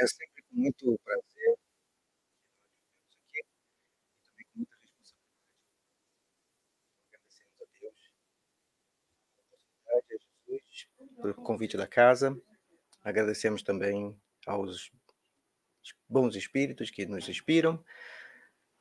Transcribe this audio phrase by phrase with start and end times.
[0.00, 1.58] É sempre com muito prazer
[3.12, 3.44] aqui, e
[4.24, 5.20] também com muita responsabilidade.
[7.12, 8.12] Agradecemos a Deus,
[9.36, 10.18] a oportunidade, a
[10.48, 10.88] Jesus,
[11.20, 12.34] pelo convite da casa.
[13.04, 14.90] Agradecemos também aos
[16.08, 17.84] bons espíritos que nos inspiram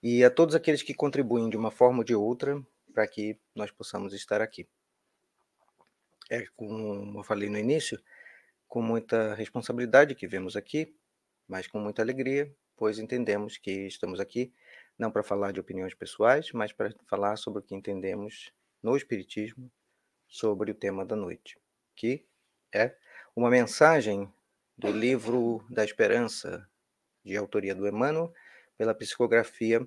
[0.02, 3.72] e a todos aqueles que contribuem de uma forma ou de outra para que nós
[3.72, 4.66] possamos estar aqui.
[6.30, 8.02] É, como eu falei no início,
[8.70, 10.96] com muita responsabilidade que vemos aqui,
[11.50, 14.54] mas com muita alegria, pois entendemos que estamos aqui
[14.98, 18.52] não para falar de opiniões pessoais, mas para falar sobre o que entendemos
[18.84, 19.72] no Espiritismo
[20.28, 21.60] sobre o tema da noite,
[21.96, 22.26] que
[22.74, 22.96] é
[23.36, 24.32] uma mensagem
[24.78, 26.70] do livro da Esperança,
[27.26, 28.32] de autoria do Emmanuel,
[28.78, 29.86] pela psicografia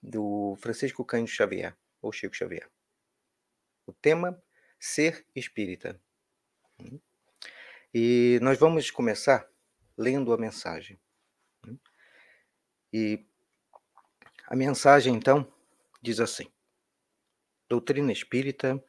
[0.00, 2.70] do Francisco Cândido Xavier, ou Chico Xavier.
[3.86, 4.40] O tema
[4.78, 6.00] ser espírita.
[7.92, 9.48] E nós vamos começar
[9.96, 10.98] lendo a mensagem.
[12.92, 13.24] E
[14.46, 15.50] a mensagem, então,
[16.00, 16.46] diz assim:
[17.68, 18.82] Doutrina espírita,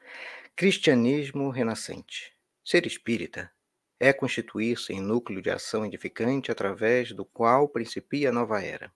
[0.55, 2.35] cristianismo renascente.
[2.63, 3.51] Ser espírita
[3.99, 8.93] é constituir-se em núcleo de ação edificante através do qual principia a nova era.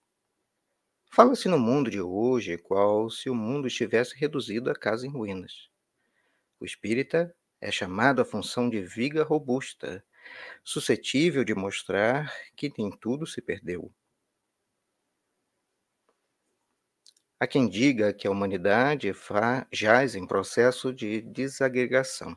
[1.10, 5.68] Fala-se no mundo de hoje qual se o mundo estivesse reduzido a casa em ruínas.
[6.60, 10.04] O espírita é chamado à função de viga robusta,
[10.64, 13.92] suscetível de mostrar que nem tudo se perdeu.
[17.42, 19.12] Há quem diga que a humanidade
[19.72, 22.36] jaz em processo de desagregação.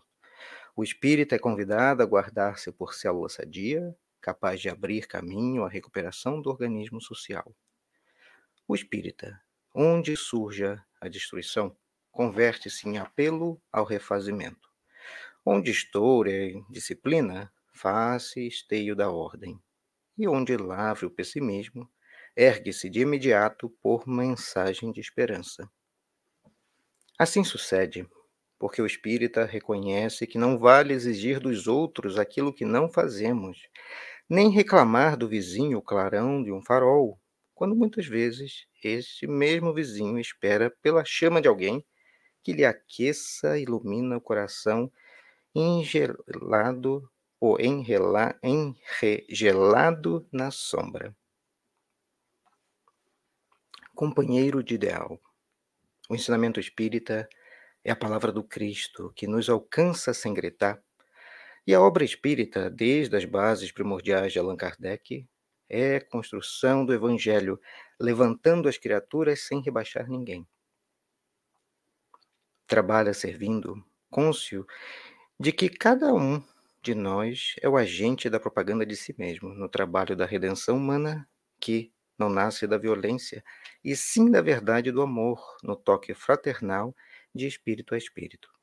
[0.76, 6.42] O espírito é convidado a guardar-se por célula sadia, capaz de abrir caminho à recuperação
[6.42, 7.56] do organismo social.
[8.68, 9.40] O espírita,
[9.76, 11.78] onde surja a destruição,
[12.12, 14.68] converte-se em apelo ao refazimento.
[15.46, 19.60] Onde estoura a disciplina, faz-se esteio da ordem.
[20.18, 21.90] E onde lavre o pessimismo,
[22.36, 25.70] ergue-se de imediato por mensagem de esperança.
[27.18, 28.08] Assim sucede,
[28.60, 33.58] porque o espírita reconhece que não vale exigir dos outros aquilo que não fazemos,
[34.30, 37.20] nem reclamar do vizinho o clarão de um farol,
[37.54, 41.86] quando muitas vezes este mesmo vizinho espera pela chama de alguém
[42.44, 44.92] que lhe aqueça, ilumina o coração
[45.56, 47.10] engelado
[47.46, 51.16] ou enrela, enregelado na sombra.
[53.94, 55.20] Companheiro de ideal.
[56.10, 57.28] O ensinamento espírita
[57.84, 60.82] é a palavra do Cristo que nos alcança sem gritar.
[61.66, 65.28] E a obra espírita, desde as bases primordiais de Allan Kardec,
[65.70, 67.60] é construção do Evangelho,
[68.00, 70.48] levantando as criaturas sem rebaixar ninguém
[72.68, 74.66] trabalha servindo, cônscio
[75.40, 76.44] de que cada um
[76.86, 81.28] de nós é o agente da propaganda de si mesmo no trabalho da redenção humana
[81.60, 83.44] que não nasce da violência,
[83.84, 86.96] e sim da verdade do amor, no toque fraternal
[87.34, 88.54] de espírito a espírito.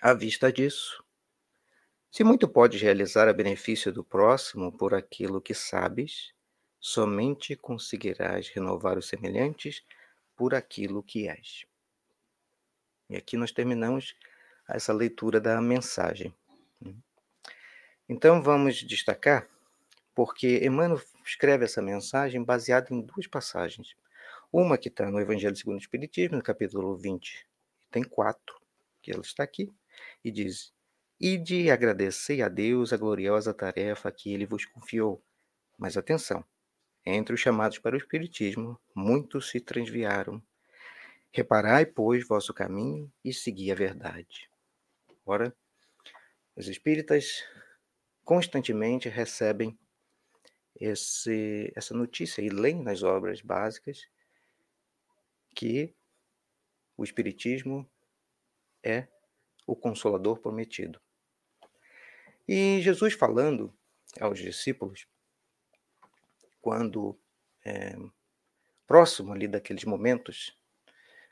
[0.00, 1.04] À vista disso,
[2.10, 6.34] se muito podes realizar a benefício do próximo por aquilo que sabes,
[6.80, 9.84] somente conseguirás renovar os semelhantes
[10.34, 11.64] por aquilo que és.
[13.08, 14.16] E aqui nós terminamos
[14.68, 16.34] essa leitura da mensagem.
[16.80, 16.94] Né.
[18.08, 19.48] Então vamos destacar,
[20.14, 23.94] porque Emmanuel escreve essa mensagem baseada em duas passagens.
[24.52, 27.46] Uma que está no Evangelho segundo o Espiritismo, no capítulo 20,
[27.90, 28.60] tem quatro,
[29.00, 29.72] que ela está aqui,
[30.24, 30.72] e diz:
[31.20, 35.22] Ide agradecei a Deus a gloriosa tarefa que ele vos confiou.
[35.78, 36.44] Mas atenção,
[37.06, 40.42] entre os chamados para o Espiritismo, muitos se transviaram
[41.32, 44.50] Reparai, pois, vosso caminho e segui a verdade.
[45.24, 45.54] Ora,
[46.60, 47.42] os espíritas
[48.22, 49.78] constantemente recebem
[50.76, 54.06] esse, essa notícia e leem nas obras básicas
[55.56, 55.94] que
[56.98, 57.90] o Espiritismo
[58.82, 59.08] é
[59.66, 61.00] o Consolador prometido.
[62.46, 63.74] E Jesus falando
[64.20, 65.08] aos discípulos,
[66.60, 67.18] quando
[67.64, 67.96] é,
[68.86, 70.54] próximo ali daqueles momentos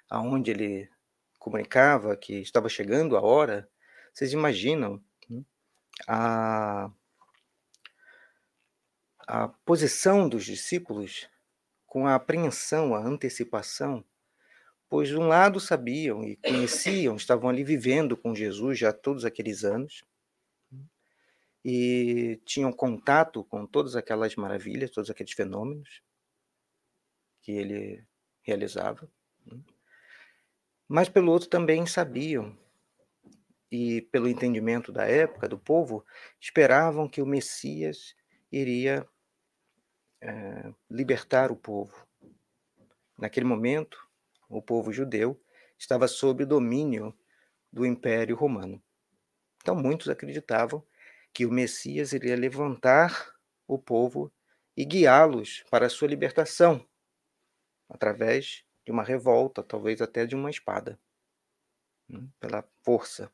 [0.09, 0.91] aonde ele
[1.39, 3.71] comunicava que estava chegando a hora,
[4.15, 5.05] vocês imaginam
[6.07, 6.91] a,
[9.27, 11.29] a posição dos discípulos
[11.87, 14.05] com a apreensão, a antecipação,
[14.89, 19.65] pois de um lado sabiam e conheciam, estavam ali vivendo com Jesus já todos aqueles
[19.65, 20.05] anos,
[21.65, 26.03] e tinham contato com todas aquelas maravilhas, todos aqueles fenômenos
[27.43, 28.07] que ele
[28.43, 29.11] realizava.
[30.87, 32.57] Mas pelo outro também sabiam,
[33.71, 36.05] e pelo entendimento da época, do povo,
[36.41, 38.15] esperavam que o Messias
[38.51, 39.07] iria
[40.21, 42.07] eh, libertar o povo.
[43.19, 43.99] Naquele momento,
[44.49, 45.41] o povo judeu
[45.79, 47.17] estava sob o domínio
[47.73, 48.83] do Império Romano.
[49.61, 50.85] Então, muitos acreditavam
[51.33, 53.35] que o Messias iria levantar
[53.67, 54.33] o povo
[54.77, 56.87] e guiá-los para a sua libertação,
[57.89, 60.99] através de uma revolta, talvez até de uma espada,
[62.09, 63.31] né, pela força.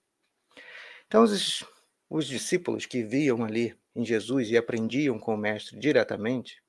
[1.07, 1.65] Então, os,
[2.09, 6.63] os discípulos que viam ali em Jesus e aprendiam com o Mestre diretamente,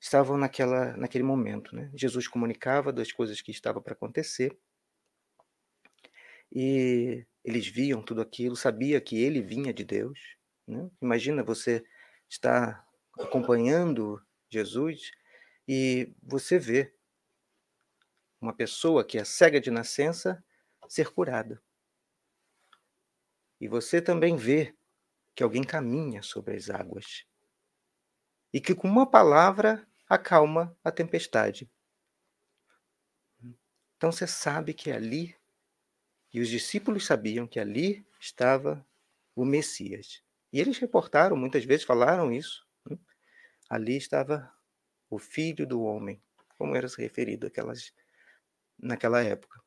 [0.00, 1.74] estavam naquela, naquele momento.
[1.74, 1.90] Né?
[1.94, 4.56] Jesus comunicava das coisas que estavam para acontecer
[6.52, 10.18] e eles viam tudo aquilo, sabia que ele vinha de Deus.
[10.66, 10.88] Né?
[11.00, 11.84] Imagina você
[12.28, 12.86] estar
[13.18, 15.10] acompanhando Jesus
[15.66, 16.94] e você vê
[18.40, 20.44] uma pessoa que é cega de nascença
[20.88, 21.60] ser curada.
[23.60, 24.74] E você também vê
[25.34, 27.24] que alguém caminha sobre as águas.
[28.52, 31.70] E que com uma palavra acalma a tempestade.
[33.96, 35.34] Então você sabe que ali,
[36.32, 38.86] e os discípulos sabiam que ali estava
[39.34, 40.22] o Messias.
[40.52, 42.66] E eles reportaram, muitas vezes falaram isso.
[42.88, 42.98] Né?
[43.68, 44.52] Ali estava
[45.10, 46.22] o Filho do Homem,
[46.58, 47.92] como era se referido aquelas,
[48.78, 49.60] naquela época.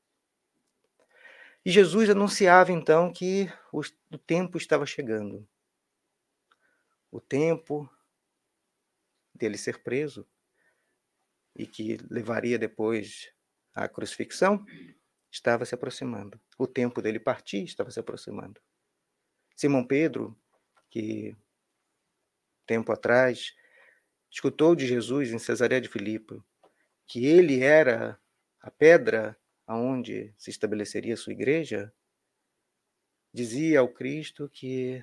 [1.65, 3.81] E Jesus anunciava então que o,
[4.17, 5.47] tempo estava chegando.
[7.11, 7.89] O tempo
[9.33, 10.27] dele ser preso
[11.55, 13.31] e que levaria depois
[13.73, 14.65] à crucifixão
[15.31, 16.39] estava se aproximando.
[16.57, 18.61] O tempo dele partir estava se aproximando.
[19.55, 20.39] Simão Pedro,
[20.89, 21.35] que
[22.65, 23.53] tempo atrás
[24.31, 26.41] escutou de Jesus em Cesareia de Filipe
[27.09, 28.19] que ele era
[28.61, 29.35] a pedra
[29.69, 31.93] aonde se estabeleceria sua igreja,
[33.31, 34.99] dizia ao Cristo que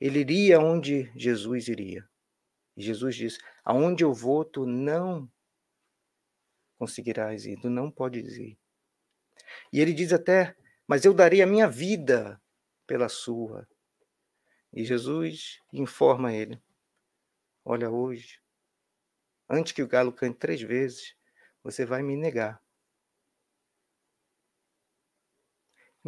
[0.00, 2.04] ele iria onde Jesus iria.
[2.76, 5.30] E Jesus diz: Aonde eu vou, tu não
[6.76, 8.58] conseguirás ir, tu não podes ir.
[9.72, 12.42] E ele diz até: Mas eu darei a minha vida
[12.88, 13.68] pela sua.
[14.72, 16.60] E Jesus informa ele:
[17.64, 18.40] Olha, hoje,
[19.48, 21.14] antes que o galo cante três vezes,
[21.62, 22.60] você vai me negar.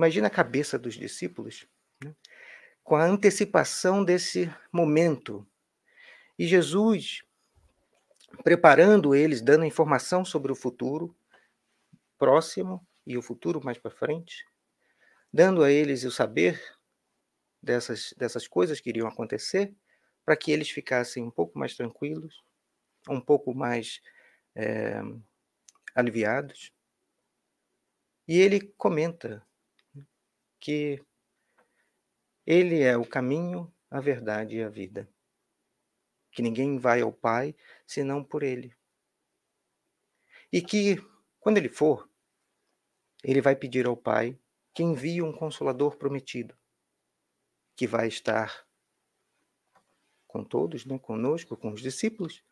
[0.00, 1.68] Imagina a cabeça dos discípulos
[2.02, 2.16] né?
[2.82, 5.46] com a antecipação desse momento.
[6.38, 7.22] E Jesus
[8.42, 11.14] preparando eles, dando informação sobre o futuro
[12.16, 14.46] próximo e o futuro mais para frente,
[15.30, 16.58] dando a eles o saber
[17.62, 19.70] dessas, dessas coisas que iriam acontecer,
[20.24, 22.42] para que eles ficassem um pouco mais tranquilos,
[23.06, 24.00] um pouco mais
[24.54, 25.02] é,
[25.94, 26.72] aliviados.
[28.26, 29.46] E ele comenta
[30.60, 31.02] que
[32.46, 35.08] ele é o caminho, a verdade e a vida.
[36.30, 38.74] Que ninguém vai ao Pai senão por ele.
[40.52, 40.96] E que,
[41.38, 42.08] quando ele for,
[43.24, 44.38] ele vai pedir ao Pai
[44.74, 46.56] que envie um consolador prometido,
[47.74, 48.66] que vai estar
[50.26, 52.44] com todos, né, conosco, com os discípulos,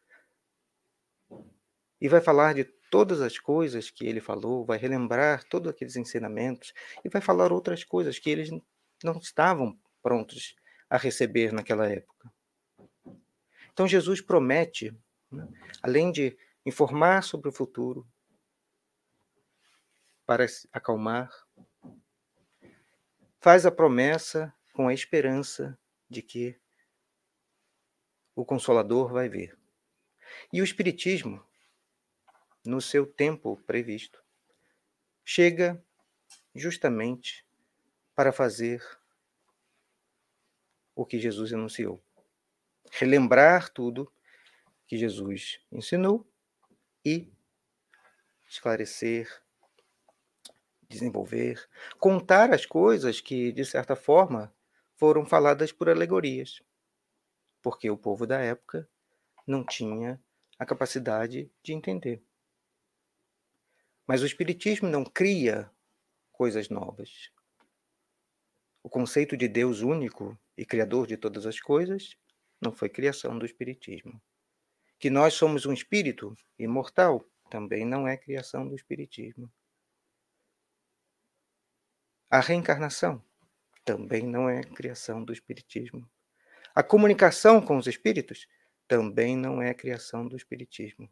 [2.01, 6.73] e vai falar de todas as coisas que ele falou, vai relembrar todos aqueles ensinamentos
[7.05, 8.51] e vai falar outras coisas que eles
[9.03, 10.57] não estavam prontos
[10.89, 12.33] a receber naquela época.
[13.73, 14.97] Então Jesus promete,
[15.31, 15.47] né,
[15.83, 18.07] além de informar sobre o futuro,
[20.27, 21.31] para acalmar,
[23.41, 25.79] faz a promessa com a esperança
[26.09, 26.61] de que
[28.35, 29.59] o Consolador vai vir.
[30.53, 31.43] E o Espiritismo
[32.69, 34.23] no seu tempo previsto,
[35.25, 35.83] chega
[36.55, 37.43] justamente
[38.15, 38.85] para fazer
[40.95, 41.99] o que Jesus anunciou.
[42.93, 44.13] Relembrar tudo
[44.87, 46.31] que Jesus ensinou
[47.03, 47.33] e
[48.47, 49.43] esclarecer,
[50.91, 51.67] desenvolver,
[51.99, 54.55] contar as coisas que, de certa forma,
[54.95, 56.63] foram faladas por alegorias,
[57.63, 58.87] porque o povo da época
[59.47, 60.23] não tinha
[60.59, 62.28] a capacidade de entender.
[64.09, 65.71] Mas o Espiritismo não cria
[66.33, 67.31] coisas novas.
[68.83, 72.17] O conceito de Deus único e criador de todas as coisas
[72.59, 74.19] não foi criação do Espiritismo.
[74.99, 79.53] Que nós somos um espírito imortal também não é criação do Espiritismo.
[82.31, 83.23] A reencarnação
[83.85, 86.09] também não é criação do Espiritismo.
[86.75, 88.49] A comunicação com os espíritos
[88.87, 91.11] também não é criação do Espiritismo.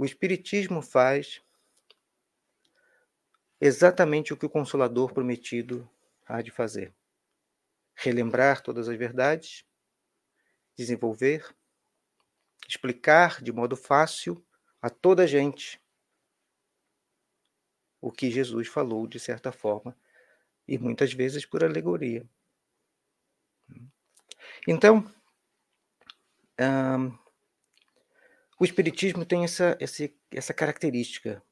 [0.00, 1.42] O Espiritismo faz
[3.60, 5.86] exatamente o que o Consolador prometido
[6.24, 6.94] há de fazer:
[7.94, 9.62] relembrar todas as verdades,
[10.74, 11.54] desenvolver,
[12.66, 14.42] explicar de modo fácil
[14.80, 15.78] a toda a gente
[18.00, 19.94] o que Jesus falou de certa forma
[20.66, 22.26] e muitas vezes por alegoria.
[24.66, 25.04] Então,
[28.60, 31.42] o Espiritismo tem essa, essa, essa característica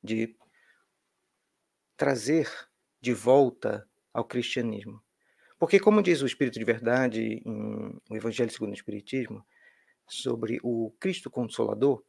[0.00, 0.36] de
[1.96, 2.48] trazer
[3.00, 5.02] de volta ao cristianismo.
[5.58, 9.44] Porque, como diz o Espírito de Verdade em o Evangelho segundo o Espiritismo,
[10.06, 12.04] sobre o Cristo Consolador,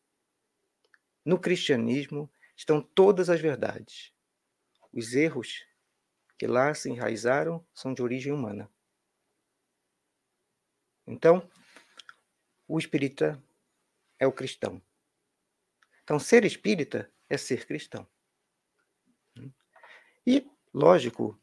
[1.26, 4.14] no cristianismo estão todas as verdades.
[4.92, 5.66] Os erros
[6.38, 8.70] que lá se enraizaram são de origem humana.
[11.08, 11.50] Então,
[12.68, 13.44] o espírita
[14.24, 14.82] é o cristão.
[16.04, 18.08] Então, ser espírita é ser cristão.
[20.26, 21.40] E, lógico,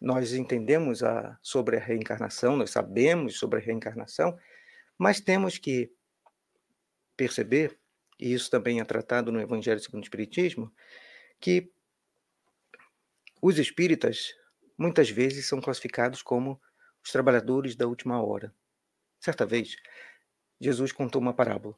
[0.00, 4.38] nós entendemos a, sobre a reencarnação, nós sabemos sobre a reencarnação,
[4.98, 5.92] mas temos que
[7.16, 7.78] perceber,
[8.18, 10.72] e isso também é tratado no Evangelho segundo o Espiritismo,
[11.38, 11.72] que
[13.42, 14.34] os espíritas
[14.76, 16.60] muitas vezes são classificados como
[17.02, 18.54] os trabalhadores da última hora.
[19.18, 19.76] Certa vez,
[20.58, 21.74] Jesus contou uma parábola,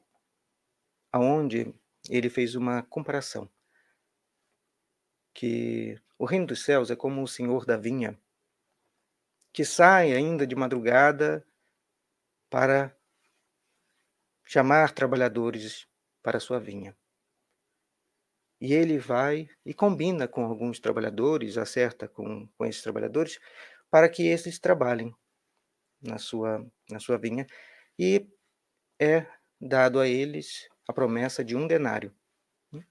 [1.13, 1.75] aonde
[2.09, 3.49] ele fez uma comparação,
[5.35, 8.19] que o reino dos céus é como o senhor da vinha,
[9.53, 11.47] que sai ainda de madrugada
[12.49, 12.97] para
[14.45, 15.87] chamar trabalhadores
[16.23, 16.97] para sua vinha.
[18.61, 23.41] E ele vai e combina com alguns trabalhadores, acerta com, com esses trabalhadores,
[23.91, 25.15] para que esses trabalhem
[26.01, 27.47] na sua, na sua vinha.
[27.99, 28.29] E
[29.01, 29.27] é
[29.61, 32.15] dado a eles a promessa de um denário.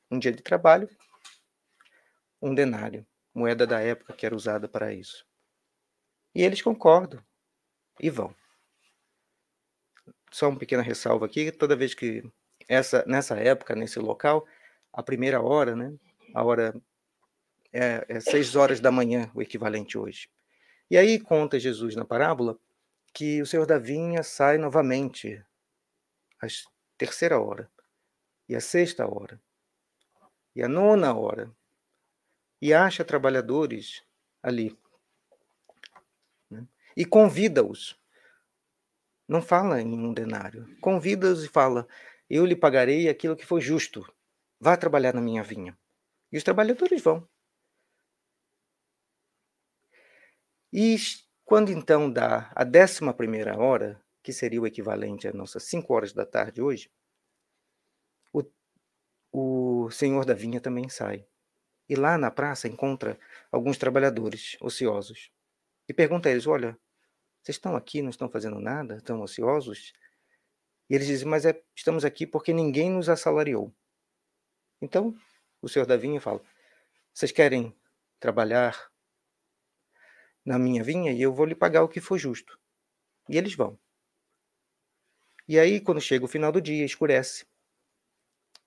[0.10, 0.90] Um dia de trabalho,
[2.42, 5.26] um denário, moeda da época que era usada para isso.
[6.36, 7.24] E eles concordam
[8.00, 8.36] e vão.
[10.32, 12.24] Só uma pequena ressalva aqui, toda vez que
[12.68, 14.46] essa nessa época, nesse local,
[14.94, 15.94] a primeira hora, né?
[16.34, 16.74] A hora
[17.74, 20.30] é, é seis horas da manhã, o equivalente hoje.
[20.90, 22.58] E aí conta Jesus na parábola
[23.14, 25.44] que o Senhor da vinha sai novamente
[26.40, 26.66] às
[26.98, 27.68] terceira hora,
[28.52, 29.42] e a sexta hora,
[30.54, 31.50] e a nona hora,
[32.62, 34.04] e acha trabalhadores
[34.44, 34.78] ali.
[36.50, 36.68] Né?
[36.98, 37.98] E convida-os.
[39.26, 40.68] Não fala em um denário.
[40.82, 41.88] Convida-os e fala:
[42.30, 44.06] Eu lhe pagarei aquilo que foi justo.
[44.60, 45.78] Vá trabalhar na minha vinha.
[46.30, 47.26] E os trabalhadores vão.
[50.74, 50.98] E
[51.46, 56.12] quando então dá a décima primeira hora, que seria o equivalente às nossas cinco horas
[56.12, 56.92] da tarde hoje,
[59.92, 61.26] senhor da vinha também sai.
[61.90, 63.20] E lá na praça encontra
[63.52, 65.32] alguns trabalhadores ociosos.
[65.88, 66.78] E pergunta a eles: Olha,
[67.42, 68.98] vocês estão aqui, não estão fazendo nada?
[68.98, 69.94] Estão ociosos?
[70.90, 73.74] E eles dizem: Mas é, estamos aqui porque ninguém nos assalariou.
[74.82, 75.16] Então,
[75.62, 76.42] o senhor da vinha fala:
[77.14, 77.76] Vocês querem
[78.20, 78.92] trabalhar
[80.46, 82.60] na minha vinha e eu vou lhe pagar o que for justo.
[83.30, 83.80] E eles vão.
[85.48, 87.46] E aí, quando chega o final do dia, escurece.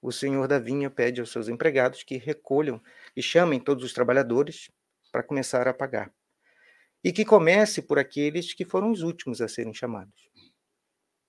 [0.05, 2.79] O senhor da vinha pede aos seus empregados que recolham
[3.17, 4.71] e chamem todos os trabalhadores
[5.11, 6.13] para começar a pagar.
[7.03, 10.29] E que comece por aqueles que foram os últimos a serem chamados.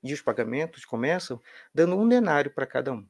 [0.03, 1.41] E os pagamentos começam
[1.73, 3.07] dando um denário para cada um.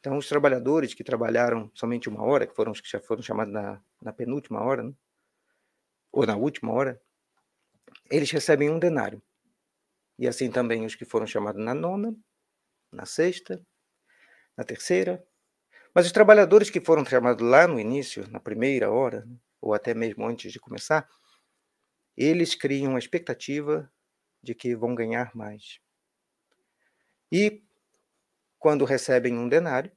[0.00, 3.54] Então, os trabalhadores que trabalharam somente uma hora, que foram os que já foram chamados
[3.54, 4.92] na, na penúltima hora, né?
[6.10, 7.00] ou na última hora,
[8.10, 9.22] eles recebem um denário.
[10.18, 12.16] E assim também os que foram chamados na nona,
[12.94, 13.60] na sexta,
[14.56, 15.24] na terceira.
[15.94, 19.26] Mas os trabalhadores que foram chamados lá no início, na primeira hora,
[19.60, 21.08] ou até mesmo antes de começar,
[22.16, 23.90] eles criam a expectativa
[24.42, 25.80] de que vão ganhar mais.
[27.32, 27.62] E
[28.58, 29.90] quando recebem um denário,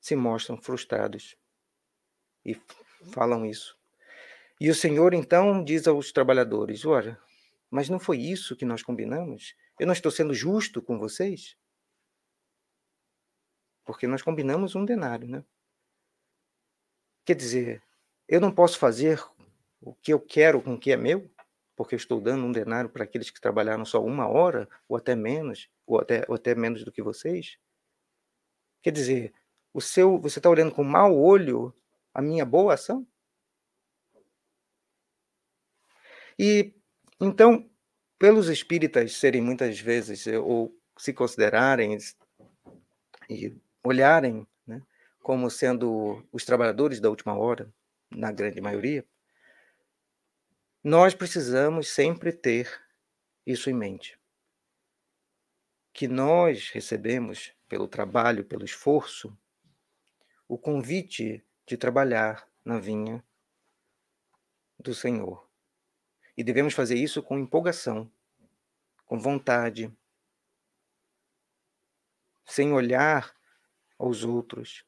[0.00, 1.36] se mostram frustrados
[2.44, 2.60] e
[3.12, 3.78] falam isso.
[4.60, 7.18] E o Senhor então diz aos trabalhadores: Olha,
[7.70, 9.54] mas não foi isso que nós combinamos?
[9.82, 11.56] Eu não estou sendo justo com vocês?
[13.84, 15.44] Porque nós combinamos um denário, né?
[17.24, 17.82] Quer dizer,
[18.28, 19.20] eu não posso fazer
[19.80, 21.28] o que eu quero com o que é meu?
[21.74, 25.16] porque eu estou dando um denário para aqueles que trabalharam só uma hora, ou até
[25.16, 27.58] menos, ou até, ou até menos do que vocês?
[28.82, 29.34] Quer dizer,
[29.74, 31.74] o seu, você está olhando com mau olho
[32.14, 33.04] a minha boa ação?
[36.38, 36.72] E
[37.20, 37.68] então,
[38.22, 41.98] pelos espíritas serem muitas vezes, eh, ou se considerarem
[43.28, 44.80] e olharem né,
[45.20, 47.68] como sendo os trabalhadores da última hora,
[48.12, 49.04] na grande maioria,
[50.84, 52.70] Nós precisamos sempre ter
[53.44, 54.16] isso em mente.
[55.92, 59.36] Que nós recebemos pelo trabalho, pelo esforço,
[60.46, 63.24] o convite de trabalhar na vinha
[64.78, 65.51] do Senhor.
[66.36, 68.10] E devemos fazer isso com empolgação,
[69.04, 69.94] com vontade,
[72.44, 73.34] sem olhar
[73.98, 74.84] aos outros.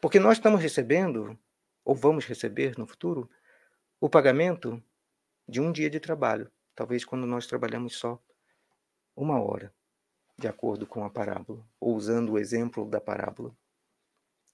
[0.00, 1.38] Porque nós estamos recebendo,
[1.84, 3.28] ou vamos receber no futuro,
[4.00, 4.82] o pagamento
[5.46, 6.50] de um dia de trabalho.
[6.74, 8.22] Talvez quando nós trabalhamos só
[9.16, 9.74] uma hora,
[10.38, 13.56] de acordo com a parábola, ou usando o exemplo da parábola.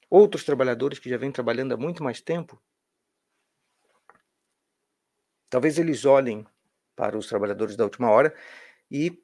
[0.08, 2.62] Outros trabalhadores que já vêm trabalhando há muito mais tempo,
[5.54, 6.44] talvez eles olhem
[6.96, 8.34] para os trabalhadores da última hora
[8.90, 9.22] e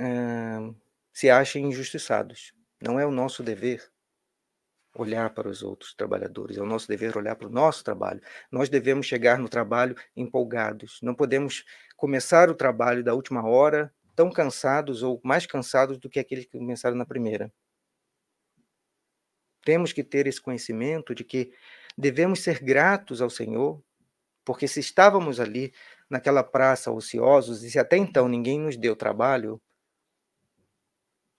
[0.00, 0.72] uh,
[1.12, 2.54] se achem injustiçados.
[2.80, 3.90] Não é o nosso dever
[4.94, 8.20] olhar para os outros trabalhadores, é o nosso dever olhar para o nosso trabalho.
[8.48, 11.00] Nós devemos chegar no trabalho empolgados.
[11.02, 11.64] Não podemos
[11.96, 16.58] começar o trabalho da última hora tão cansados ou mais cansados do que aqueles que
[16.58, 17.52] começaram na primeira.
[19.64, 21.52] Temos que ter esse conhecimento de que
[21.98, 23.82] devemos ser gratos ao Senhor,
[24.44, 25.72] porque se estávamos ali
[26.08, 29.60] naquela praça ociosos e se até então ninguém nos deu trabalho,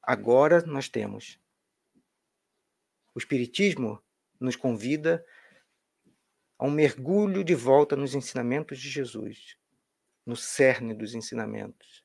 [0.02, 1.40] agora nós temos.
[3.14, 4.02] O Espiritismo
[4.40, 5.24] nos convida
[6.58, 9.58] a um mergulho de volta nos ensinamentos de Jesus,
[10.26, 12.04] no cerne dos ensinamentos.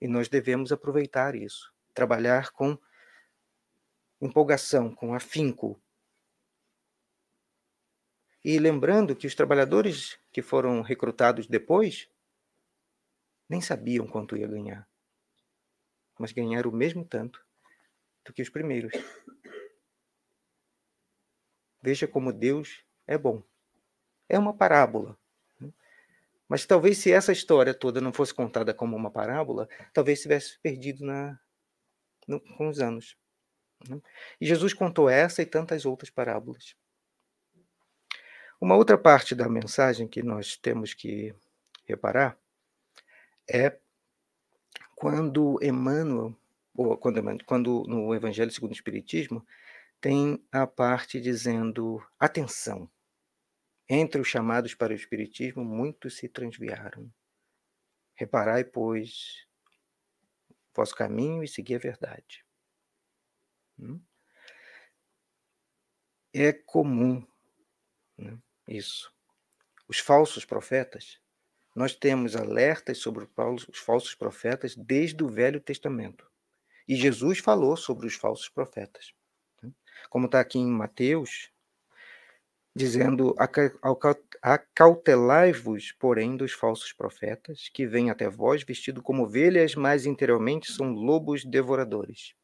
[0.00, 2.78] E nós devemos aproveitar isso, trabalhar com
[4.20, 5.81] empolgação, com afinco.
[8.44, 12.08] E lembrando que os trabalhadores que foram recrutados depois
[13.48, 14.88] nem sabiam quanto ia ganhar,
[16.18, 17.44] mas ganharam o mesmo tanto
[18.24, 18.92] do que os primeiros.
[21.80, 23.42] Veja como Deus é bom.
[24.28, 25.18] É uma parábola.
[25.60, 25.72] Né?
[26.48, 31.04] Mas talvez se essa história toda não fosse contada como uma parábola, talvez tivesse perdido
[31.04, 31.38] na,
[32.26, 33.16] no, com os anos.
[33.88, 34.00] Né?
[34.40, 36.76] E Jesus contou essa e tantas outras parábolas.
[38.62, 41.34] Uma outra parte da mensagem que nós temos que
[41.84, 42.38] reparar
[43.50, 43.76] é
[44.94, 46.32] quando Emmanuel,
[46.72, 49.44] ou quando, quando no Evangelho segundo o Espiritismo,
[50.00, 52.88] tem a parte dizendo: atenção,
[53.88, 57.12] entre os chamados para o Espiritismo, muitos se transviaram.
[58.14, 59.44] Reparai, pois,
[60.72, 62.46] vosso caminho e segui a verdade.
[63.76, 64.00] Hum?
[66.32, 67.26] É comum
[68.16, 69.12] né, isso.
[69.88, 71.20] Os falsos profetas,
[71.74, 76.30] nós temos alertas sobre os falsos profetas desde o Velho Testamento.
[76.86, 79.14] E Jesus falou sobre os falsos profetas
[80.12, 81.50] como está aqui em Mateus,
[82.74, 83.34] dizendo:
[84.42, 90.92] Acautelai-vos, porém, dos falsos profetas, que vêm até vós vestidos como ovelhas, mas interiormente são
[90.92, 92.34] lobos devoradores.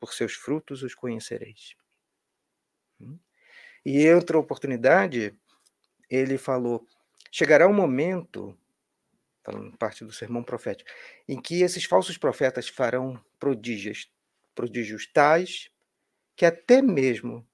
[0.00, 1.76] Por seus frutos os conhecereis.
[3.84, 5.36] E outra oportunidade,
[6.10, 6.86] ele falou:
[7.30, 8.56] chegará um momento,
[9.42, 10.90] falando parte do sermão profético,
[11.28, 14.10] em que esses falsos profetas farão prodígios,
[14.54, 15.70] prodígios tais
[16.36, 17.46] que até mesmo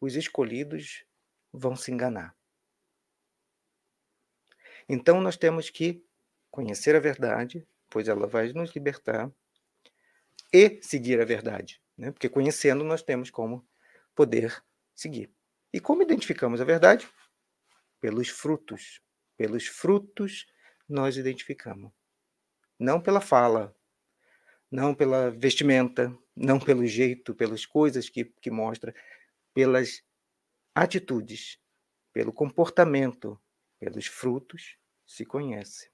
[0.00, 1.04] os escolhidos
[1.52, 2.34] vão se enganar.
[4.88, 6.02] Então nós temos que
[6.50, 9.30] conhecer a verdade, pois ela vai nos libertar,
[10.52, 12.12] e seguir a verdade, né?
[12.12, 13.66] porque conhecendo nós temos como
[14.14, 14.62] poder
[14.96, 15.30] seguir.
[15.72, 17.08] E como identificamos a verdade?
[18.00, 19.00] Pelos frutos.
[19.36, 20.46] Pelos frutos
[20.88, 21.92] nós identificamos.
[22.78, 23.76] Não pela fala,
[24.70, 28.94] não pela vestimenta, não pelo jeito, pelas coisas que, que mostra,
[29.54, 30.02] pelas
[30.74, 31.58] atitudes,
[32.12, 33.40] pelo comportamento,
[33.78, 35.90] pelos frutos, se conhece.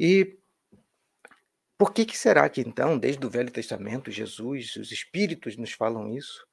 [0.00, 0.38] E
[1.76, 6.10] por que, que será que então, desde o Velho Testamento, Jesus, os Espíritos nos falam
[6.10, 6.47] isso?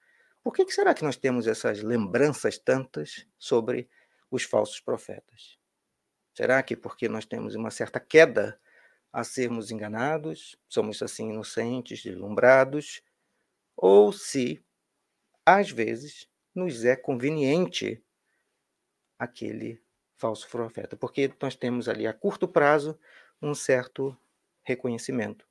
[0.46, 3.90] Por que, que será que nós temos essas lembranças tantas sobre
[4.30, 5.58] os falsos profetas?
[6.36, 8.62] Será que porque nós temos uma certa queda
[9.12, 13.02] a sermos enganados, somos assim inocentes, deslumbrados,
[13.76, 14.64] ou se,
[15.44, 18.06] às vezes, nos é conveniente
[19.18, 19.82] aquele
[20.16, 23.00] falso profeta, porque nós temos ali a curto prazo
[23.42, 24.16] um certo
[24.62, 25.48] reconhecimento.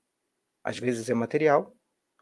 [0.63, 1.77] Às vezes é material,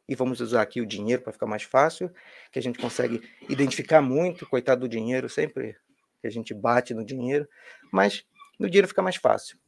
[0.09, 2.13] e vamos usar aqui o dinheiro para ficar mais fácil,
[2.51, 5.77] que a gente consegue identificar muito, coitado do dinheiro, sempre
[6.21, 7.49] que a gente bate no dinheiro,
[7.93, 8.25] mas
[8.59, 9.59] no dinheiro fica mais fácil.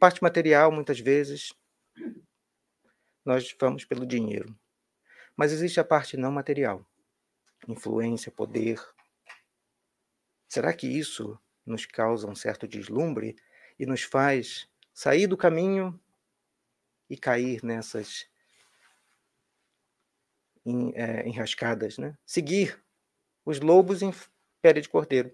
[0.00, 1.52] Parte material, muitas vezes,
[3.24, 4.56] nós vamos pelo dinheiro.
[5.36, 6.84] Mas existe a parte não material.
[7.68, 8.80] Influência, poder,
[10.48, 13.36] Será que isso nos causa um certo deslumbre
[13.78, 16.00] e nos faz sair do caminho
[17.08, 18.26] e cair nessas
[20.94, 22.16] é, enrascadas, né?
[22.26, 22.82] Seguir
[23.44, 24.12] os lobos em
[24.60, 25.32] pele de cordeiro.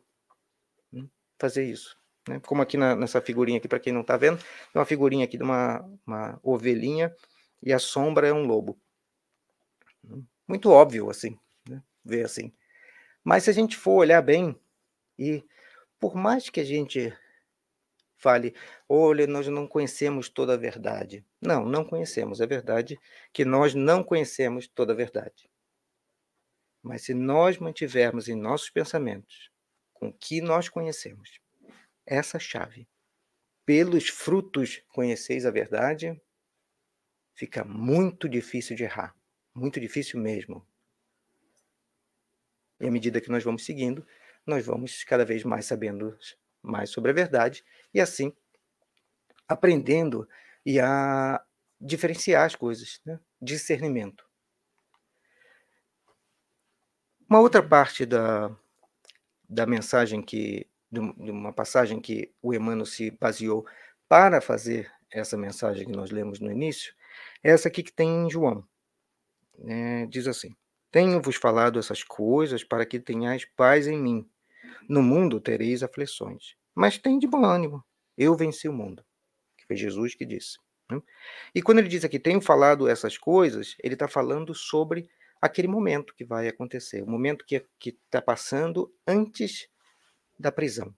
[0.92, 1.08] Hum,
[1.38, 1.98] fazer isso.
[2.28, 2.40] Né?
[2.40, 5.36] Como aqui na, nessa figurinha aqui, para quem não está vendo, tem uma figurinha aqui
[5.36, 7.14] de uma, uma ovelhinha
[7.62, 8.78] e a sombra é um lobo.
[10.46, 11.82] Muito óbvio, assim, né?
[12.04, 12.52] ver assim.
[13.22, 14.58] Mas se a gente for olhar bem,
[15.18, 15.42] e
[15.98, 17.12] por mais que a gente
[18.24, 18.54] fale,
[18.88, 21.22] olha, nós não conhecemos toda a verdade.
[21.42, 22.40] Não, não conhecemos.
[22.40, 22.98] É verdade
[23.34, 25.50] que nós não conhecemos toda a verdade.
[26.82, 29.50] Mas se nós mantivermos em nossos pensamentos
[29.92, 31.38] com o que nós conhecemos,
[32.06, 32.88] essa chave,
[33.66, 36.18] pelos frutos conheceis a verdade,
[37.34, 39.14] fica muito difícil de errar.
[39.54, 40.66] Muito difícil mesmo.
[42.80, 44.06] E à medida que nós vamos seguindo,
[44.46, 46.16] nós vamos cada vez mais sabendo
[46.64, 47.62] mais sobre a verdade
[47.94, 48.32] e assim
[49.48, 50.28] aprendendo
[50.66, 51.42] e a
[51.80, 53.20] diferenciar as coisas, né?
[53.40, 54.24] discernimento.
[57.28, 58.54] Uma outra parte da,
[59.48, 63.66] da mensagem que de uma passagem que o Emmanuel se baseou
[64.08, 66.94] para fazer essa mensagem que nós lemos no início,
[67.42, 68.64] é essa aqui que tem em João.
[69.66, 70.54] É, diz assim:
[70.90, 74.28] Tenho-vos falado essas coisas para que tenhais paz em mim.
[74.88, 77.84] No mundo tereis aflições, mas tem de bom ânimo.
[78.16, 79.04] Eu venci o mundo.
[79.56, 80.58] Que foi Jesus que disse.
[80.90, 81.00] Né?
[81.54, 85.08] E quando ele diz aqui, tenho falado essas coisas, ele está falando sobre
[85.40, 89.68] aquele momento que vai acontecer, o momento que está passando antes
[90.38, 90.94] da prisão.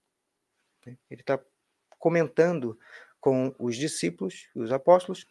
[0.84, 0.96] Né?
[1.10, 1.40] Ele está
[1.98, 2.78] comentando
[3.20, 5.26] com os discípulos e os apóstolos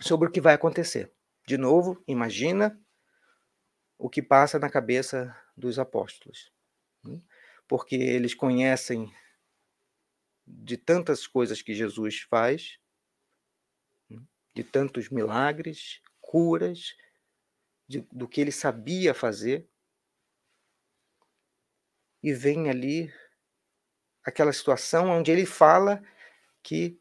[0.00, 1.10] sobre o que vai acontecer.
[1.46, 2.78] De novo, imagina
[3.98, 6.52] o que passa na cabeça dos apóstolos.
[7.02, 7.20] Né?
[7.66, 9.10] Porque eles conhecem
[10.46, 12.78] de tantas coisas que Jesus faz,
[14.08, 14.22] né?
[14.54, 16.94] de tantos milagres, curas,
[17.88, 19.68] de, do que ele sabia fazer,
[22.22, 23.12] e vem ali
[24.24, 26.02] aquela situação onde ele fala
[26.62, 27.00] que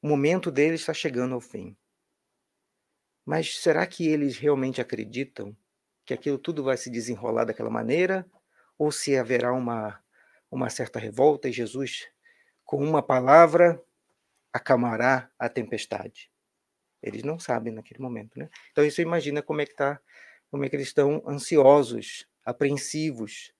[0.00, 1.76] o momento dele está chegando ao fim.
[3.24, 5.56] Mas será que eles realmente acreditam
[6.04, 8.24] que aquilo tudo vai se desenrolar daquela maneira?
[8.78, 10.00] Ou se haverá uma,
[10.50, 12.06] uma certa revolta e Jesus,
[12.74, 13.80] com uma palavra,
[14.52, 16.28] acalmará a tempestade?
[17.00, 18.50] Eles não sabem naquele momento, né?
[18.72, 20.00] Então isso imagina como é que tá,
[20.50, 23.54] como é que eles estão ansiosos, apreensivos.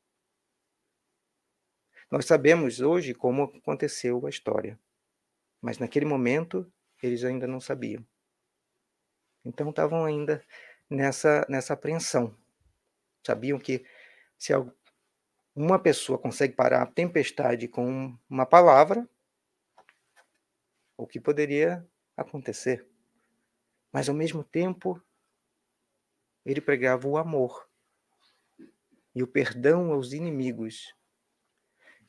[2.11, 4.77] Nós sabemos hoje como aconteceu a história,
[5.63, 6.69] mas naquele momento
[7.01, 8.05] eles ainda não sabiam.
[9.45, 10.45] Então estavam ainda
[10.91, 12.37] nessa, nessa apreensão.
[13.25, 13.87] Sabiam que
[14.37, 14.53] se
[15.55, 19.09] uma pessoa consegue parar a tempestade com uma palavra,
[20.97, 21.87] o que poderia
[22.17, 22.87] acontecer?
[23.93, 25.01] Mas ao mesmo tempo,
[26.45, 27.69] ele pregava o amor
[29.15, 30.95] e o perdão aos inimigos.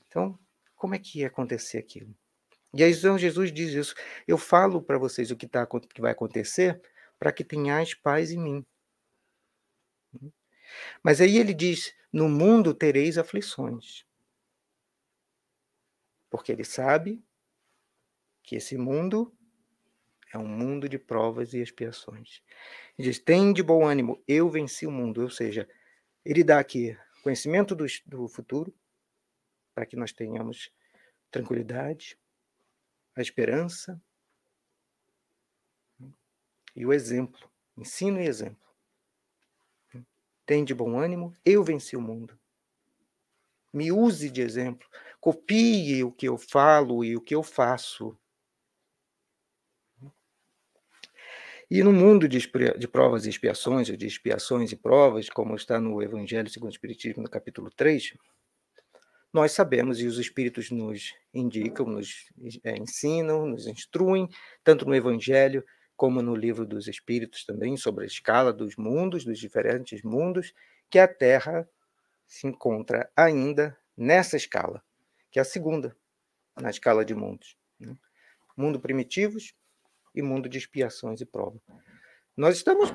[0.07, 0.39] Então,
[0.75, 2.15] como é que ia acontecer aquilo?
[2.73, 3.95] E aí então Jesus diz isso.
[4.27, 6.81] Eu falo para vocês o que, tá, que vai acontecer
[7.17, 8.65] para que tenhais paz em mim.
[11.03, 14.05] Mas aí ele diz: No mundo tereis aflições.
[16.29, 17.23] Porque ele sabe
[18.43, 19.33] que esse mundo
[20.33, 22.41] é um mundo de provas e expiações.
[22.97, 25.21] Ele diz: Tem de bom ânimo, eu venci o mundo.
[25.21, 25.67] Ou seja,
[26.23, 28.71] ele dá aqui conhecimento do, do futuro,
[29.73, 30.71] para que nós tenhamos
[31.31, 32.19] tranquilidade,
[33.15, 33.99] a esperança,
[36.75, 38.64] e o exemplo, ensino e exemplo.
[40.45, 42.37] Tem de bom ânimo, eu venci o mundo.
[43.73, 44.87] Me use de exemplo,
[45.19, 48.17] copie o que eu falo e o que eu faço.
[51.69, 52.39] E no mundo de,
[52.77, 56.73] de provas e expiações, ou de expiações e provas, como está no Evangelho segundo o
[56.73, 58.13] Espiritismo, no capítulo 3,
[59.33, 62.31] nós sabemos e os Espíritos nos indicam, nos
[62.63, 64.29] é, ensinam, nos instruem,
[64.63, 69.39] tanto no Evangelho como no livro dos Espíritos também, sobre a escala dos mundos, dos
[69.39, 70.53] diferentes mundos,
[70.89, 71.67] que a Terra
[72.25, 74.83] se encontra ainda nessa escala,
[75.31, 75.95] que é a segunda
[76.59, 77.57] na escala de mundos.
[77.79, 77.95] Né?
[78.57, 79.53] Mundo primitivos
[80.13, 81.61] e mundo de expiações e provas.
[82.35, 82.93] Nós estamos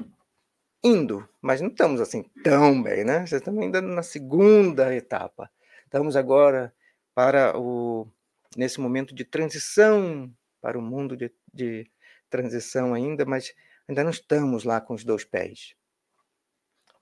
[0.83, 3.25] indo, mas não estamos assim tão bem, né?
[3.25, 5.51] Estamos ainda na segunda etapa.
[5.85, 6.75] Estamos agora
[7.15, 8.09] para o
[8.57, 11.91] nesse momento de transição para o mundo de, de
[12.31, 13.53] transição ainda, mas
[13.89, 15.75] ainda não estamos lá com os dois pés.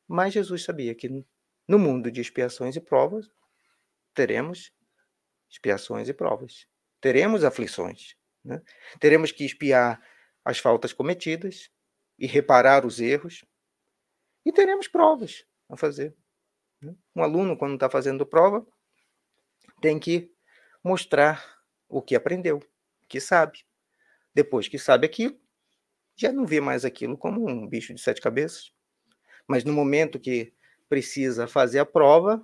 [0.07, 1.25] Mas Jesus sabia que
[1.69, 3.31] no mundo de expiações e provas
[4.15, 4.73] teremos
[5.51, 6.67] expiações e provas.
[7.01, 8.17] Teremos aflições.
[8.45, 8.61] Né?
[8.99, 10.03] Teremos que expiar
[10.45, 11.71] as faltas cometidas
[12.19, 13.45] e reparar os erros.
[14.45, 16.17] E teremos provas a fazer.
[16.81, 16.95] Né?
[17.15, 18.67] Um aluno, quando está fazendo prova,
[19.81, 20.33] tem que
[20.83, 22.59] mostrar o que aprendeu,
[23.03, 23.65] o que sabe.
[24.39, 25.37] Depois que sabe aquilo,
[26.15, 28.73] já não vê mais aquilo como um bicho de sete cabeças.
[29.49, 30.55] Mas no momento que
[30.89, 32.41] precisa fazer a prova,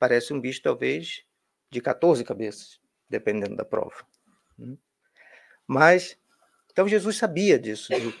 [0.00, 1.24] parece um bicho talvez
[1.70, 4.04] de 14 cabeças, dependendo da prova.
[4.58, 4.76] Né?
[5.64, 6.18] Mas,
[6.72, 8.12] então Jesus sabia disso, do,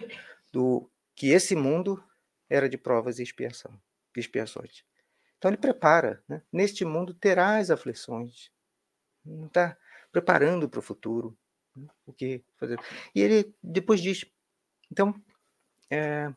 [0.52, 2.00] do que esse mundo
[2.48, 3.76] era de provas e expiação,
[4.16, 4.84] expiações.
[5.38, 6.40] Então ele prepara, né?
[6.52, 8.52] neste mundo terás aflições.
[9.46, 9.76] Está
[10.12, 11.36] preparando para o futuro.
[11.76, 11.86] Né?
[12.06, 12.78] O que fazer?
[13.14, 14.24] E ele depois diz,
[14.90, 15.14] então,
[15.90, 16.32] é,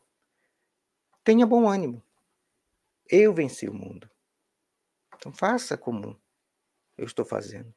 [1.23, 2.04] tenha bom ânimo.
[3.08, 4.10] Eu venci o mundo.
[5.15, 6.21] Então faça como
[6.97, 7.73] eu estou fazendo.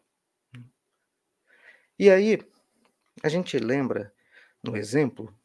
[1.98, 2.38] E aí,
[3.22, 4.12] a gente lembra
[4.62, 5.36] no exemplo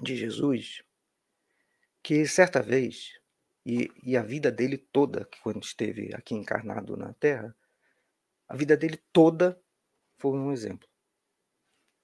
[0.00, 0.82] de Jesus
[2.02, 3.18] que certa vez,
[3.64, 7.56] e, e a vida dele toda, quando esteve aqui encarnado na Terra,
[8.46, 9.58] a vida dele toda
[10.24, 10.88] foi um exemplo.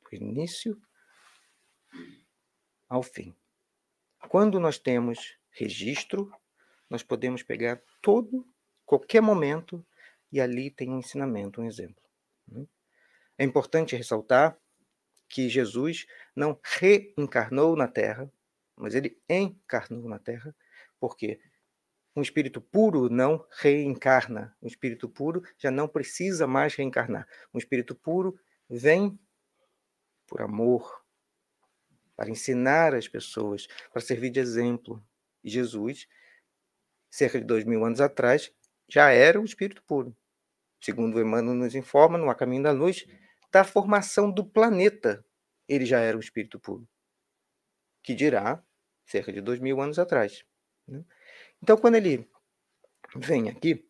[0.03, 0.79] Do início
[2.87, 3.35] ao fim.
[4.29, 6.31] Quando nós temos registro,
[6.91, 8.47] nós podemos pegar todo,
[8.85, 9.83] qualquer momento,
[10.31, 12.03] e ali tem um ensinamento, um exemplo.
[12.47, 12.67] Né?
[13.39, 14.55] É importante ressaltar
[15.27, 16.07] que Jesus
[16.37, 18.31] não reencarnou na Terra,
[18.77, 20.55] mas ele encarnou na Terra,
[20.99, 21.41] porque
[22.15, 24.57] um espírito puro não reencarna.
[24.61, 27.27] Um espírito puro já não precisa mais reencarnar.
[27.55, 29.19] Um espírito puro vem
[30.27, 31.05] por amor,
[32.15, 35.03] para ensinar as pessoas, para servir de exemplo.
[35.43, 36.07] E Jesus,
[37.11, 38.53] cerca de dois mil anos atrás,
[38.89, 40.17] já era um espírito puro.
[40.81, 43.07] Segundo Emmanuel nos informa, no A Caminho da Luz,
[43.51, 45.25] da formação do planeta,
[45.69, 46.89] ele já era um espírito puro.
[48.03, 48.63] Que dirá
[49.05, 50.45] cerca de dois mil anos atrás.
[50.87, 51.05] Né?
[51.63, 52.27] Então, quando ele
[53.17, 53.87] vem aqui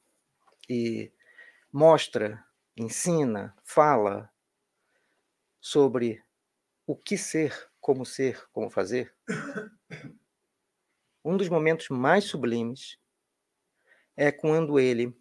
[0.69, 1.13] e
[1.73, 2.45] mostra,
[2.77, 4.29] ensina, fala
[5.61, 6.23] sobre
[6.87, 9.15] o que ser, como ser, como fazer,
[11.25, 12.99] um dos momentos mais sublimes
[14.17, 15.17] é quando ele,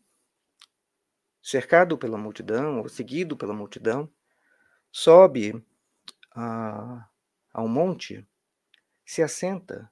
[1.42, 4.12] cercado pela multidão, ou seguido pela multidão,
[4.92, 5.64] sobe
[6.32, 7.08] a,
[7.54, 8.28] a um monte,
[9.06, 9.92] se assenta,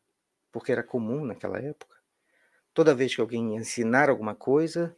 [0.51, 1.96] porque era comum naquela época,
[2.77, 4.95] Toda vez que alguém ia ensinar alguma coisa,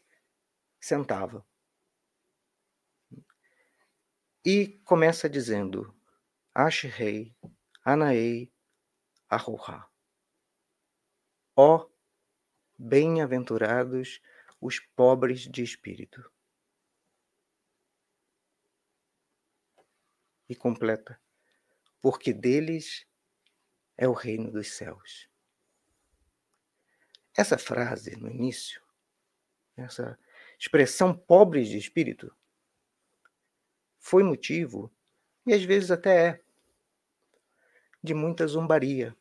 [0.81, 1.47] sentava.
[4.45, 5.97] E começa dizendo:
[6.53, 7.33] Ashrei,
[7.81, 8.53] Anaei,
[9.29, 9.89] Aroha.
[11.55, 11.89] Ó
[12.77, 14.21] bem-aventurados
[14.59, 16.29] os pobres de espírito.
[20.49, 21.17] E completa:
[22.01, 23.07] porque deles
[23.95, 25.29] é o reino dos céus.
[27.35, 28.81] Essa frase no início,
[29.77, 30.17] essa
[30.57, 32.35] expressão pobres de espírito,
[33.97, 34.91] foi motivo,
[35.45, 36.41] e às vezes até é,
[38.01, 39.15] de muita zombaria,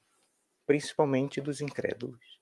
[0.67, 2.39] principalmente dos incrédulos.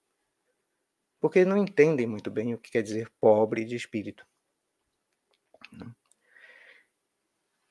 [1.21, 4.27] Porque não entendem muito bem o que quer dizer pobre de espírito.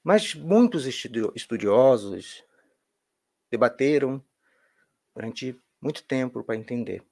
[0.04, 2.44] Mas muitos estudiosos
[3.50, 4.24] debateram
[5.14, 7.04] durante muito tempo para entender.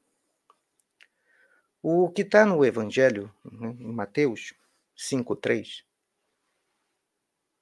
[1.85, 4.53] O que está no Evangelho, né, em Mateus
[4.97, 5.83] 5,3,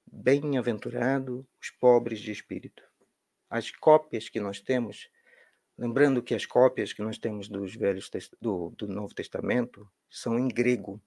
[0.06, 2.84] bem-aventurado os pobres de espírito.
[3.50, 5.10] As cópias que nós temos,
[5.76, 8.08] lembrando que as cópias que nós temos dos velhos
[8.40, 11.02] do, do Novo Testamento são em grego,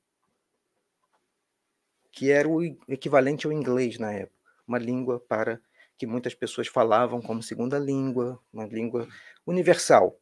[2.11, 5.61] que era o equivalente ao inglês na época, uma língua para
[5.97, 9.07] que muitas pessoas falavam como segunda língua, uma língua
[9.47, 10.19] universal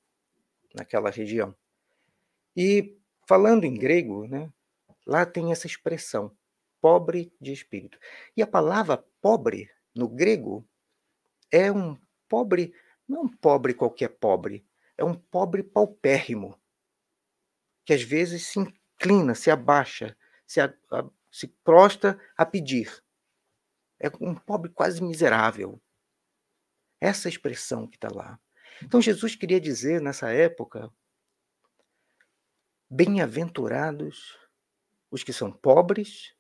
[0.76, 1.56] naquela região.
[2.56, 4.52] E falando em grego, né,
[5.06, 6.36] lá tem essa expressão,
[6.82, 7.98] pobre de espírito.
[8.36, 10.68] E a palavra pobre, no grego,
[11.52, 12.74] é um pobre,
[13.08, 14.66] não é um pobre qualquer pobre,
[14.98, 16.60] é um pobre paupérrimo,
[17.86, 23.04] que às vezes se inclina, se abaixa, se, a, a, se prostra a pedir.
[24.00, 25.82] É um pobre quase miserável.
[27.00, 28.40] Essa expressão que está lá.
[28.82, 30.92] Então Jesus queria dizer nessa época
[32.96, 34.38] Bem-aventurados
[35.10, 36.36] os que são pobres,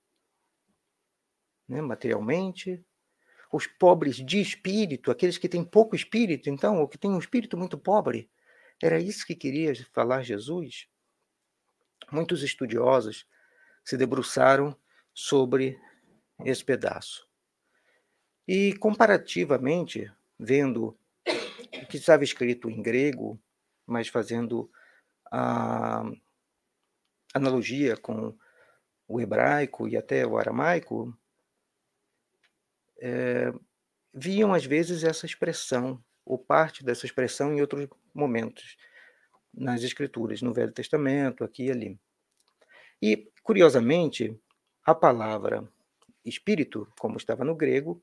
[1.68, 2.84] né, materialmente,
[3.52, 7.58] os pobres de espírito, aqueles que têm pouco espírito, então, ou que têm um espírito
[7.58, 8.30] muito pobre.
[8.82, 10.88] Era isso que queria falar Jesus?
[12.12, 13.28] muitos estudiosos
[13.84, 14.78] se debruçaram
[15.14, 15.80] sobre
[16.46, 17.28] esse pedaço.
[18.48, 20.98] E comparativamente, vendo
[21.82, 23.42] o que estava escrito em grego,
[23.86, 24.70] mas fazendo
[25.32, 26.04] a
[27.34, 28.36] analogia com
[29.08, 31.18] o hebraico e até o aramaico,
[33.00, 33.52] é,
[34.14, 38.78] viam às vezes essa expressão, ou parte dessa expressão em outros momentos,
[39.54, 42.00] nas Escrituras, no Velho Testamento, aqui e ali.
[43.02, 44.40] E, curiosamente,
[44.86, 45.68] a palavra
[46.24, 48.02] espírito, como estava no grego,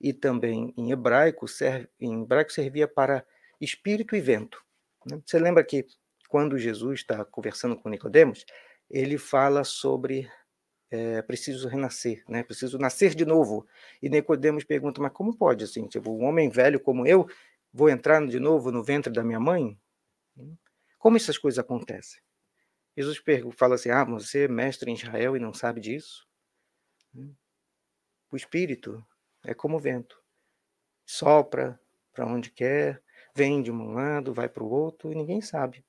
[0.00, 3.26] e também em hebraico, serve, em hebraico servia para
[3.60, 4.62] espírito e vento.
[5.04, 5.20] Né?
[5.26, 5.86] Você lembra que
[6.28, 8.44] quando Jesus está conversando com Nicodemos,
[8.90, 10.30] ele fala sobre
[10.90, 12.42] é, preciso renascer, né?
[12.42, 13.66] Preciso nascer de novo.
[14.00, 15.86] E Nicodemos pergunta, mas como pode assim?
[15.86, 17.28] Tipo, um homem velho como eu,
[17.72, 19.78] vou entrar de novo no ventre da minha mãe?
[20.98, 22.20] Como essas coisas acontecem?
[22.96, 23.22] Jesus
[23.54, 26.26] fala assim, ah, você é mestre em Israel e não sabe disso?
[28.32, 29.04] O Espírito
[29.44, 30.20] é como o vento.
[31.06, 31.80] Sopra
[32.12, 33.02] para onde quer,
[33.34, 35.84] vem de um lado, vai para o outro e ninguém sabe.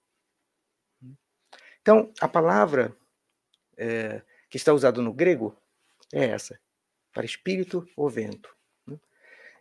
[1.82, 2.96] Então, a palavra
[3.78, 5.56] é, que está usada no grego
[6.14, 6.60] é essa,
[7.14, 8.56] para espírito ou vento.
[8.86, 9.00] Né?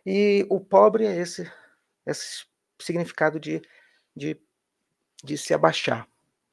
[0.05, 1.49] E o pobre é esse,
[2.05, 2.45] esse
[2.79, 3.61] significado de,
[4.15, 4.39] de,
[5.23, 6.07] de se abaixar.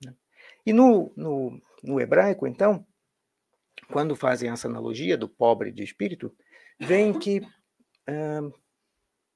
[0.04, 0.14] Né?
[0.64, 2.86] E no, no, no hebraico, então,
[3.90, 6.34] quando fazem essa analogia do pobre de espírito,
[6.78, 7.42] vem que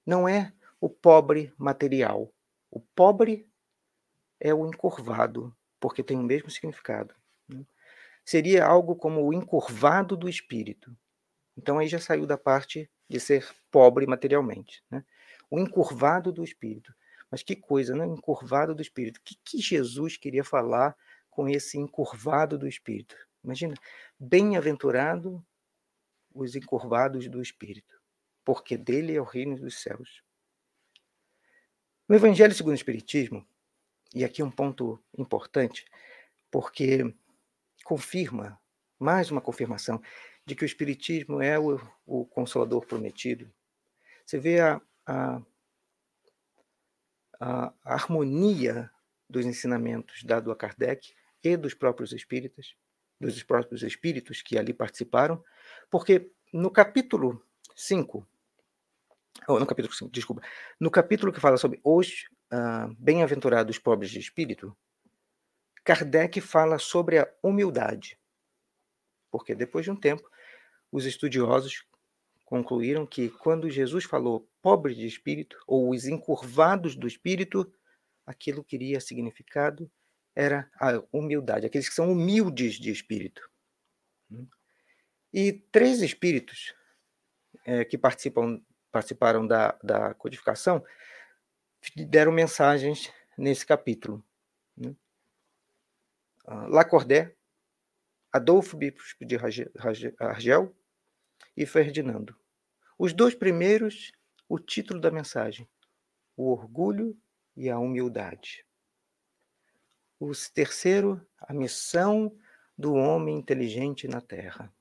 [0.06, 2.32] não é o pobre material.
[2.70, 3.48] O pobre
[4.38, 7.14] é o encurvado, porque tem o mesmo significado.
[7.48, 7.64] Né?
[8.24, 10.94] Seria algo como o encurvado do espírito.
[11.56, 14.84] Então aí já saiu da parte de ser pobre materialmente.
[14.90, 15.04] Né?
[15.50, 16.94] O encurvado do espírito.
[17.30, 18.04] Mas que coisa, né?
[18.06, 19.18] Encurvado do espírito.
[19.18, 20.96] O que, que Jesus queria falar
[21.30, 23.16] com esse encurvado do espírito?
[23.42, 23.74] Imagina,
[24.18, 25.44] bem-aventurado
[26.34, 28.00] os encurvados do espírito,
[28.44, 30.22] porque dele é o reino dos céus.
[32.08, 33.46] No Evangelho segundo o Espiritismo,
[34.14, 35.84] e aqui um ponto importante,
[36.50, 37.14] porque
[37.84, 38.60] confirma,
[38.98, 40.00] mais uma confirmação,
[40.44, 43.52] de que o Espiritismo é o, o consolador prometido.
[44.26, 45.42] Você vê a, a,
[47.38, 48.90] a, harmonia
[49.28, 52.74] dos ensinamentos dado a Kardec e dos próprios espíritas,
[53.20, 55.42] dos próprios espíritos que ali participaram,
[55.88, 57.44] porque no capítulo
[57.76, 58.26] 5,
[59.46, 60.42] ou no capítulo 5, desculpa,
[60.80, 64.76] no capítulo que fala sobre os uh, bem-aventurados pobres de espírito,
[65.84, 68.18] Kardec fala sobre a humildade.
[69.30, 70.28] Porque depois de um tempo,
[70.90, 71.84] os estudiosos
[72.44, 77.72] concluíram que quando Jesus falou pobre de espírito, ou os encurvados do espírito,
[78.26, 79.90] aquilo queria significado
[80.34, 83.48] era a humildade, aqueles que são humildes de espírito.
[85.32, 86.74] E três espíritos
[87.64, 88.60] é, que participam,
[88.90, 90.84] participaram da, da codificação
[92.06, 94.24] deram mensagens nesse capítulo.
[94.76, 94.94] Né?
[96.68, 97.36] Lacordaire,
[98.32, 99.36] Adolfo Bispo de
[100.18, 100.76] Argel
[101.56, 102.36] e Ferdinando.
[102.98, 104.12] Os dois primeiros,
[104.48, 105.68] o título da mensagem:
[106.36, 107.16] O orgulho
[107.56, 108.64] e a humildade.
[110.18, 112.36] O terceiro, a missão
[112.76, 114.72] do homem inteligente na Terra.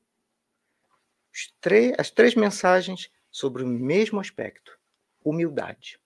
[1.98, 4.78] as três mensagens sobre o mesmo aspecto:
[5.24, 6.00] humildade.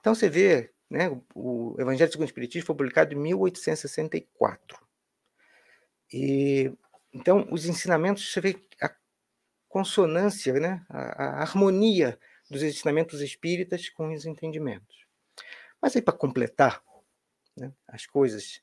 [0.00, 4.78] Então você vê, né, o Evangelho segundo o Espiritismo foi publicado em 1864.
[6.12, 6.72] E
[7.12, 8.94] então os ensinamentos, você vê a
[9.68, 12.18] consonância, né, a, a harmonia
[12.50, 15.06] dos ensinamentos espíritas com os entendimentos.
[15.80, 16.82] Mas aí para completar
[17.56, 18.60] né, as coisas,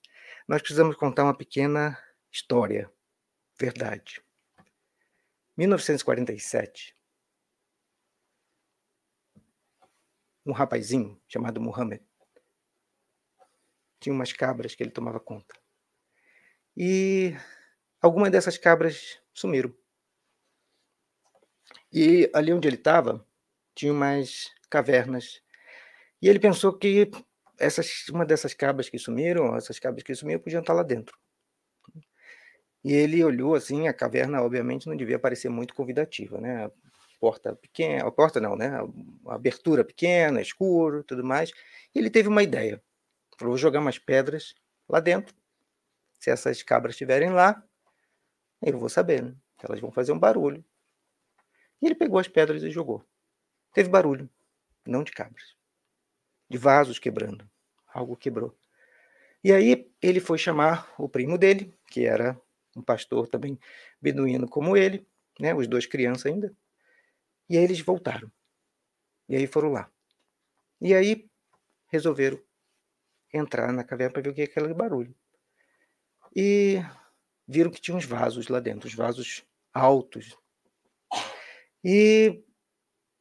[0.48, 1.98] nós precisamos contar uma pequena
[2.32, 2.92] história,
[3.60, 4.22] verdade.
[5.56, 6.97] 1947,
[10.48, 12.02] um rapazinho chamado Muhammad
[14.00, 15.56] tinha umas cabras que ele tomava conta.
[16.76, 17.36] E
[18.02, 19.74] algumas dessas cabras sumiram.
[21.92, 23.26] E ali onde ele estava,
[23.74, 25.42] tinha umas cavernas.
[26.22, 27.10] E ele pensou que
[27.60, 31.18] essas, uma dessas cabras que sumiram, essas cabras que sumiram, podiam estar lá dentro.
[32.84, 36.70] E ele olhou assim, a caverna obviamente não devia parecer muito convidativa, né?
[37.20, 38.72] Porta pequena, porta não, né?
[39.28, 41.52] Abertura pequena, escuro, tudo mais.
[41.94, 42.82] E ele teve uma ideia.
[43.38, 44.56] Falou, vou jogar umas pedras
[44.88, 45.36] lá dentro.
[46.20, 47.64] Se essas cabras estiverem lá,
[48.62, 49.36] eu vou saber, né?
[49.64, 50.64] Elas vão fazer um barulho.
[51.82, 53.04] E ele pegou as pedras e jogou.
[53.74, 54.30] Teve barulho,
[54.86, 55.58] não de cabras
[56.50, 57.48] de vasos quebrando.
[57.94, 58.56] Algo quebrou.
[59.44, 62.40] E aí ele foi chamar o primo dele, que era
[62.76, 63.60] um pastor também
[64.02, 65.06] beduíno como ele,
[65.40, 66.54] né, os dois crianças ainda.
[67.50, 68.32] E aí eles voltaram.
[69.30, 69.92] E aí foram lá.
[70.82, 71.30] E aí
[71.88, 72.40] resolveram
[73.34, 75.16] entrar na caverna para ver o que é aquele barulho.
[76.36, 76.82] E
[77.48, 80.38] viram que tinha uns vasos lá dentro, os vasos altos.
[81.84, 82.44] E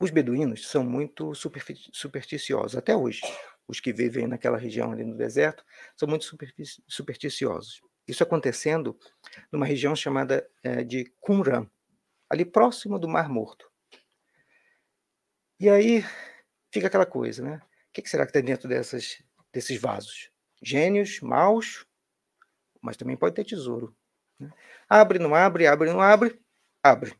[0.00, 3.20] os beduínos são muito supersticiosos, até hoje.
[3.68, 5.64] Os que vivem naquela região ali no deserto
[5.96, 6.24] são muito
[6.86, 7.80] supersticiosos.
[8.06, 8.96] Isso acontecendo
[9.50, 11.68] numa região chamada é, de Qumran,
[12.30, 13.70] ali próximo do Mar Morto.
[15.58, 16.04] E aí
[16.70, 17.62] fica aquela coisa, né?
[17.88, 20.30] O que será que tem dentro dessas, desses vasos?
[20.62, 21.86] Gênios, maus,
[22.82, 23.96] mas também pode ter tesouro.
[24.38, 24.50] Né?
[24.86, 26.38] Abre, não abre, abre, não abre,
[26.82, 27.14] abre.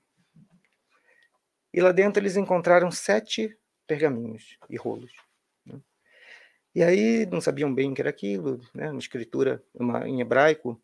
[1.73, 3.57] E lá dentro eles encontraram sete
[3.87, 5.13] pergaminhos e rolos.
[5.65, 5.81] Né?
[6.75, 8.91] E aí não sabiam bem o que era aquilo, né?
[8.91, 10.79] uma escritura uma, em hebraico,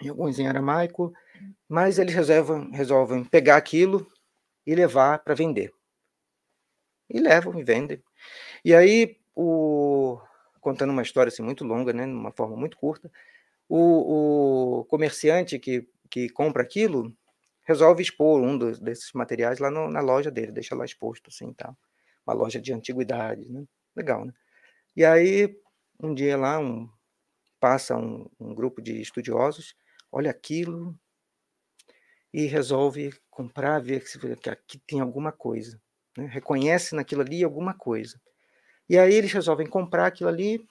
[0.00, 1.14] e alguns em aramaico,
[1.68, 4.04] mas eles resolvem, resolvem pegar aquilo
[4.66, 5.72] e levar para vender
[7.08, 8.02] e levam e vendem.
[8.64, 10.20] E aí, o,
[10.60, 13.10] contando uma história assim, muito longa, né, numa forma muito curta,
[13.68, 17.14] o, o comerciante que, que compra aquilo
[17.64, 21.52] resolve expor um dos, desses materiais lá no, na loja dele, deixa lá exposto, assim,
[21.54, 21.76] tal.
[22.26, 23.64] Uma loja de antiguidades, né?
[23.96, 24.32] Legal, né?
[24.96, 25.56] E aí,
[26.00, 26.88] um dia lá, um,
[27.60, 29.74] passa um, um grupo de estudiosos,
[30.12, 30.98] olha aquilo
[32.32, 34.04] e resolve comprar, ver
[34.40, 35.81] que aqui tem alguma coisa
[36.16, 36.26] né?
[36.26, 38.20] reconhece naquilo ali alguma coisa.
[38.88, 40.66] E aí eles resolvem comprar aquilo ali,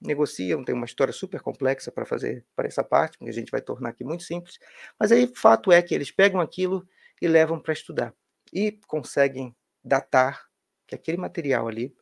[0.00, 3.60] negociam, tem uma história super complexa para fazer para essa parte, que a gente vai
[3.60, 4.58] tornar aqui muito simples,
[4.98, 6.86] mas aí fato é que eles pegam aquilo
[7.20, 8.12] e levam para estudar
[8.52, 9.54] e conseguem
[9.84, 10.46] datar
[10.86, 11.94] que aquele material ali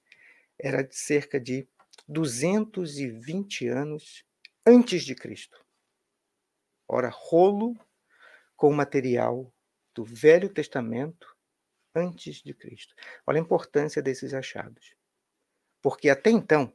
[0.58, 1.68] era de cerca de
[2.08, 4.24] 220 anos
[4.66, 5.64] antes de Cristo.
[6.88, 7.76] Ora, rolo
[8.56, 9.52] com material
[9.94, 11.29] do Velho Testamento
[11.94, 12.94] antes de Cristo.
[13.26, 14.94] Olha a importância desses achados.
[15.82, 16.72] Porque até então,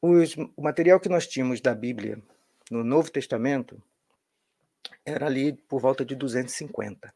[0.00, 2.22] os, o material que nós tínhamos da Bíblia
[2.70, 3.82] no Novo Testamento
[5.04, 7.12] era ali por volta de 250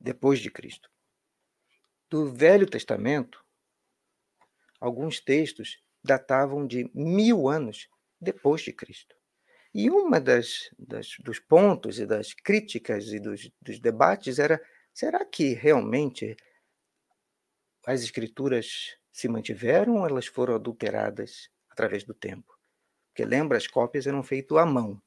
[0.00, 0.90] depois de Cristo.
[2.10, 3.44] Do Velho Testamento,
[4.80, 7.88] alguns textos datavam de mil anos
[8.20, 9.16] depois de Cristo.
[9.74, 14.62] E uma das, das, dos pontos e das críticas e dos, dos debates era
[14.92, 16.36] Será que realmente
[17.86, 22.56] as escrituras se mantiveram ou elas foram adulteradas através do tempo?
[23.08, 25.00] Porque lembra, as cópias eram feitas à mão.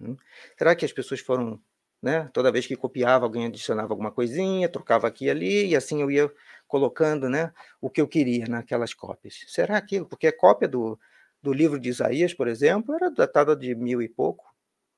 [0.00, 0.16] Né?
[0.56, 1.60] Será que as pessoas foram,
[2.00, 6.02] né, toda vez que copiava, alguém adicionava alguma coisinha, trocava aqui e ali, e assim
[6.02, 6.32] eu ia
[6.66, 9.44] colocando né, o que eu queria naquelas cópias?
[9.48, 10.06] Será aquilo?
[10.06, 10.98] Porque a cópia do,
[11.40, 14.52] do livro de Isaías, por exemplo, era datada de mil e pouco,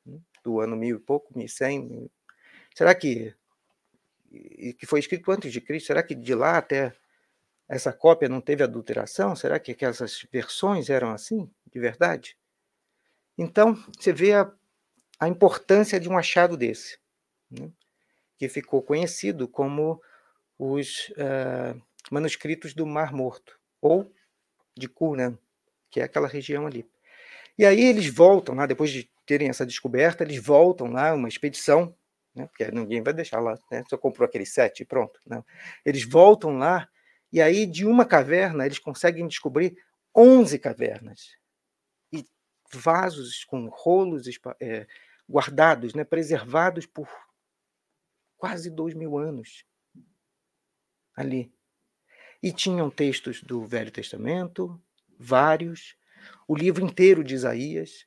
[0.07, 2.11] né, do ano mil e pouco, mil e cem.
[2.75, 3.35] Será que
[4.35, 6.93] e que foi escrito antes de Cristo, será que de lá até
[7.69, 9.35] essa cópia não teve adulteração?
[9.35, 12.37] Será que essas versões eram assim, de verdade?
[13.37, 14.51] Então, você vê a,
[15.19, 16.99] a importância de um achado desse,
[17.51, 17.71] né?
[18.37, 20.01] que ficou conhecido como
[20.59, 21.81] os uh,
[22.11, 24.13] manuscritos do Mar Morto, ou
[24.77, 25.39] de Qumran,
[25.91, 26.89] que é aquela região ali.
[27.57, 31.95] E aí eles voltam lá, depois de terem essa descoberta, eles voltam lá, uma expedição
[32.35, 32.47] né?
[32.47, 33.85] porque ninguém vai deixar lá, né?
[33.89, 35.21] só comprou aquele set e pronto.
[35.85, 36.89] Eles voltam lá,
[37.33, 39.77] e aí de uma caverna eles conseguem descobrir
[40.15, 41.37] 11 cavernas.
[42.13, 42.25] E
[42.73, 44.27] vasos com rolos
[44.61, 44.87] é,
[45.29, 46.05] guardados, né?
[46.05, 47.09] preservados por
[48.37, 49.65] quase dois mil anos
[51.17, 51.53] ali.
[52.43, 54.81] E tinham textos do Velho Testamento,
[55.19, 55.97] vários,
[56.47, 58.07] o livro inteiro de Isaías,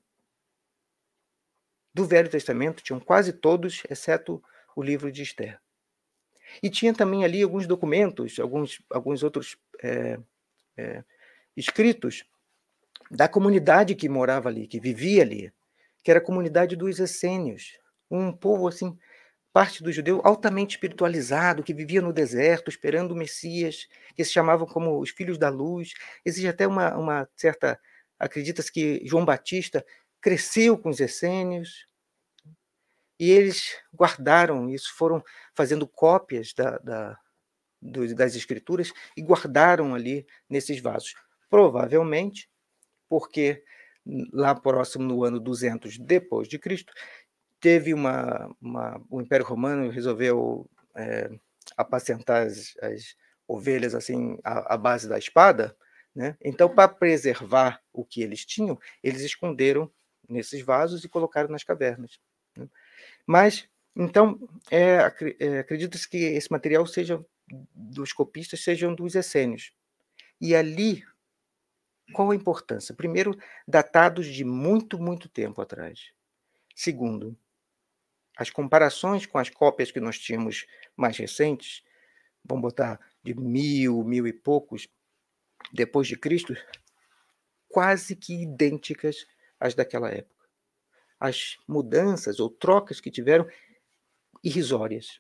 [1.97, 4.41] do Velho Testamento, tinham quase todos, exceto
[4.75, 5.59] o livro de Esther.
[6.61, 10.19] E tinha também ali alguns documentos, alguns, alguns outros é,
[10.77, 11.03] é,
[11.55, 12.23] escritos
[13.09, 15.51] da comunidade que morava ali, que vivia ali,
[16.03, 17.79] que era a comunidade dos essênios,
[18.11, 18.95] um povo assim,
[19.51, 24.67] parte do judeu altamente espiritualizado, que vivia no deserto esperando o Messias, que se chamavam
[24.67, 25.93] como os filhos da luz.
[26.23, 27.79] Existe até uma, uma certa,
[28.19, 29.83] acredita-se que João Batista
[30.21, 31.85] cresceu com os essênios,
[33.19, 35.23] e eles guardaram isso, foram
[35.55, 37.19] fazendo cópias da, da,
[37.81, 41.15] do, das escrituras e guardaram ali nesses vasos.
[41.49, 42.49] Provavelmente
[43.09, 43.63] porque
[44.31, 46.93] lá próximo no ano 200 depois de Cristo
[47.59, 51.29] teve uma, uma o Império Romano resolveu é,
[51.75, 53.15] apacentar as, as,
[53.49, 55.73] ovelhas assim à, base da espada,
[56.13, 56.35] né?
[56.43, 59.89] Então para preservar o que eles tinham, eles esconderam
[60.27, 62.19] nesses vasos e colocaram nas cavernas.
[62.55, 62.67] Né?
[63.25, 64.97] Mas, então, é,
[65.39, 67.23] é, acredita-se que esse material seja
[67.73, 69.71] dos copistas sejam dos essênios.
[70.39, 71.03] E ali,
[72.13, 72.93] qual a importância?
[72.93, 76.11] Primeiro, datados de muito, muito tempo atrás.
[76.75, 77.37] Segundo,
[78.37, 81.83] as comparações com as cópias que nós tínhamos mais recentes,
[82.45, 84.87] vamos botar de mil, mil e poucos,
[85.73, 86.55] depois de Cristo,
[87.67, 89.25] quase que idênticas
[89.59, 90.47] às daquela época.
[91.19, 93.47] As mudanças ou trocas que tiveram,
[94.43, 95.19] irrisórias.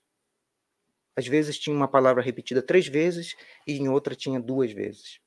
[1.15, 3.35] Às vezes tinha uma palavra repetida três vezes
[3.65, 5.19] e em outra tinha duas vezes.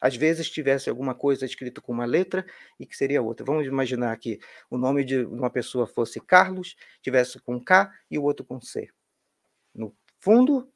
[0.00, 2.46] Às vezes tivesse alguma coisa escrita com uma letra
[2.78, 3.44] e que seria outra.
[3.44, 4.38] Vamos imaginar que
[4.70, 8.88] o nome de uma pessoa fosse Carlos, tivesse com K e o outro com C.
[9.74, 10.70] No fundo,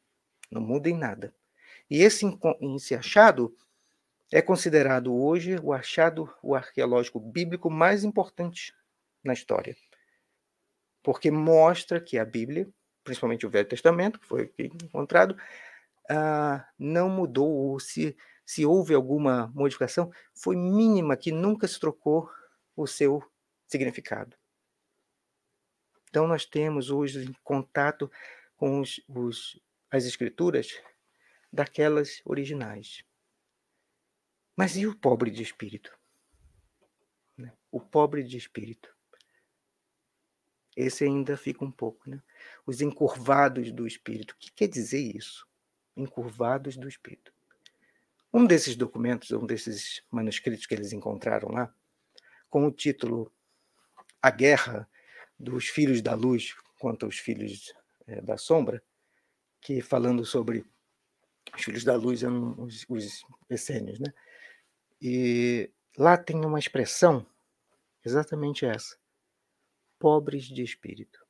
[0.50, 1.34] não muda em nada.
[1.88, 2.26] E esse,
[2.76, 3.54] esse achado
[4.32, 8.72] é considerado hoje o achado o arqueológico bíblico mais importante
[9.24, 9.76] na história.
[11.02, 12.68] Porque mostra que a Bíblia,
[13.02, 15.36] principalmente o Velho Testamento, que foi encontrado,
[16.08, 18.16] ah, não mudou ou se
[18.50, 22.28] se houve alguma modificação, foi mínima, que nunca se trocou
[22.74, 23.22] o seu
[23.68, 24.36] significado.
[26.08, 28.10] Então, nós temos hoje contato
[28.56, 29.56] com os, os,
[29.88, 30.82] as escrituras
[31.52, 33.04] daquelas originais.
[34.60, 35.90] Mas e o pobre de espírito?
[37.34, 37.50] Né?
[37.72, 38.94] O pobre de espírito.
[40.76, 42.22] Esse ainda fica um pouco, né?
[42.66, 44.32] Os encurvados do espírito.
[44.32, 45.48] O que quer dizer isso?
[45.96, 47.32] Encurvados do espírito.
[48.30, 51.74] Um desses documentos, um desses manuscritos que eles encontraram lá,
[52.50, 53.32] com o título
[54.20, 54.86] A Guerra
[55.38, 57.72] dos Filhos da Luz contra os Filhos
[58.06, 58.84] é, da Sombra,
[59.58, 60.66] que falando sobre
[61.56, 64.12] os Filhos da Luz eram os, os essênios, né?
[65.00, 67.26] E lá tem uma expressão
[68.04, 68.96] exatamente essa:
[69.98, 71.24] pobres de espírito.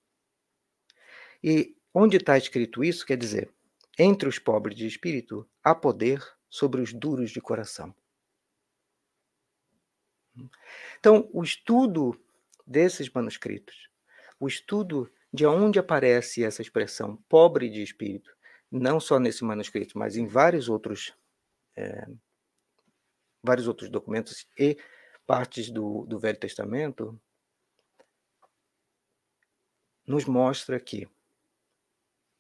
[1.43, 3.53] E onde está escrito isso, quer dizer,
[3.99, 7.95] entre os pobres de espírito há poder sobre os duros de coração.
[10.99, 12.19] Então, o estudo
[12.67, 13.89] desses manuscritos,
[14.39, 18.35] o estudo de onde aparece essa expressão pobre de espírito,
[18.71, 21.15] não só nesse manuscrito, mas em vários outros,
[21.77, 22.07] é,
[23.43, 24.77] vários outros documentos e
[25.27, 27.21] partes do, do Velho Testamento,
[30.07, 31.09] nos mostra que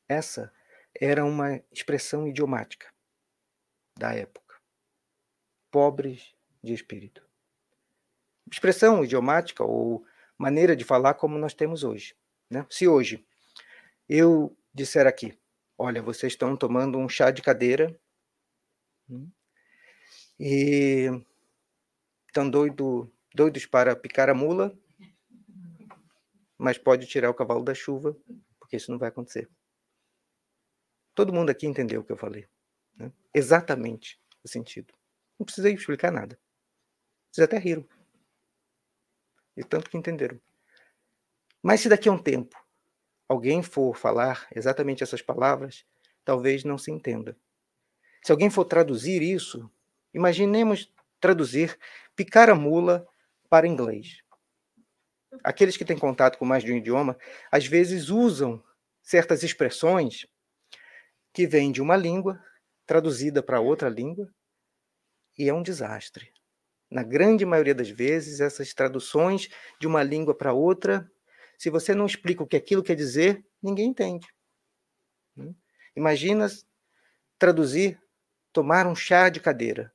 [0.08, 0.52] essa
[0.98, 2.92] era uma expressão idiomática
[3.96, 4.60] da época.
[5.70, 7.24] Pobres de espírito.
[8.50, 10.04] Expressão idiomática ou
[10.36, 12.16] maneira de falar como nós temos hoje.
[12.50, 12.66] Né?
[12.68, 13.24] Se hoje
[14.08, 15.38] eu disser aqui,
[15.78, 17.96] olha, vocês estão tomando um chá de cadeira
[19.08, 19.30] hum,
[20.42, 21.06] e
[22.26, 24.74] estão doido, doidos para picar a mula,
[26.56, 28.16] mas pode tirar o cavalo da chuva,
[28.58, 29.50] porque isso não vai acontecer.
[31.14, 32.48] Todo mundo aqui entendeu o que eu falei.
[32.96, 33.12] Né?
[33.34, 34.94] Exatamente o sentido.
[35.38, 36.40] Não precisei explicar nada.
[37.30, 37.86] Vocês até riram.
[39.54, 40.40] E tanto que entenderam.
[41.62, 42.56] Mas se daqui a um tempo
[43.28, 45.84] alguém for falar exatamente essas palavras,
[46.24, 47.36] talvez não se entenda.
[48.22, 49.70] Se alguém for traduzir isso,
[50.12, 51.78] imaginemos traduzir
[52.16, 53.06] picar a mula
[53.48, 54.22] para inglês.
[55.44, 57.16] Aqueles que têm contato com mais de um idioma,
[57.50, 58.62] às vezes usam
[59.02, 60.26] certas expressões
[61.32, 62.42] que vêm de uma língua
[62.86, 64.32] traduzida para outra língua
[65.38, 66.32] e é um desastre.
[66.90, 69.48] Na grande maioria das vezes, essas traduções
[69.80, 71.08] de uma língua para outra,
[71.56, 74.26] se você não explica o que aquilo quer dizer, ninguém entende.
[75.36, 75.54] Hum?
[75.94, 76.48] Imagina
[77.38, 78.00] traduzir
[78.52, 79.92] tomar um chá de cadeira.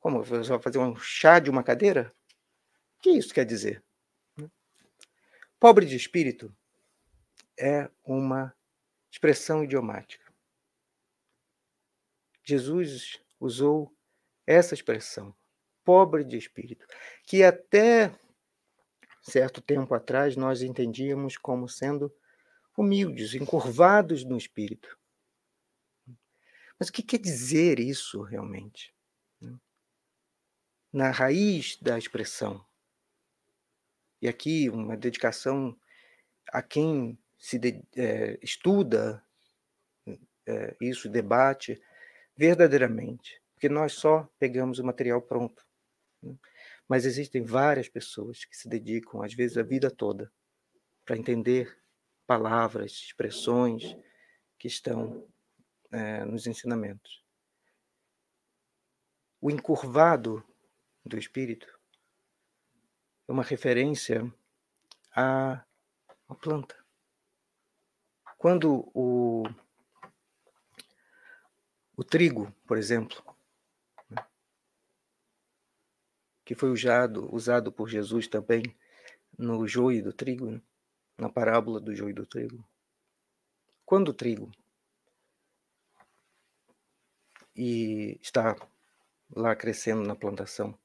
[0.00, 0.22] Como?
[0.24, 2.14] Você vai fazer um chá de uma cadeira?
[2.96, 3.82] O que isso quer dizer?
[5.58, 6.54] Pobre de espírito
[7.58, 8.54] é uma
[9.10, 10.32] expressão idiomática.
[12.44, 13.92] Jesus usou
[14.46, 15.34] essa expressão,
[15.84, 16.86] pobre de espírito,
[17.24, 18.16] que até
[19.20, 22.14] certo tempo atrás nós entendíamos como sendo
[22.76, 24.96] humildes, encurvados no espírito.
[26.78, 28.94] Mas o que quer dizer isso realmente?
[30.92, 32.64] Na raiz da expressão.
[34.20, 35.78] E aqui uma dedicação
[36.48, 39.22] a quem se de, é, estuda
[40.46, 41.80] é, isso, debate,
[42.36, 45.64] verdadeiramente, porque nós só pegamos o material pronto.
[46.22, 46.34] Né?
[46.88, 50.32] Mas existem várias pessoas que se dedicam, às vezes, a vida toda
[51.04, 51.78] para entender
[52.26, 53.96] palavras, expressões
[54.58, 55.26] que estão
[55.90, 57.24] é, nos ensinamentos.
[59.40, 60.44] o encurvado
[61.08, 61.78] do espírito
[63.26, 64.32] é uma referência
[65.14, 65.64] à,
[66.28, 66.76] à planta.
[68.38, 69.42] Quando o,
[71.96, 73.22] o trigo, por exemplo,
[74.08, 74.24] né,
[76.44, 78.62] que foi usado, usado por Jesus também
[79.36, 80.62] no joio do trigo, né,
[81.18, 82.64] na parábola do joio do trigo.
[83.84, 84.50] Quando o trigo
[87.56, 88.54] e está
[89.34, 90.78] lá crescendo na plantação,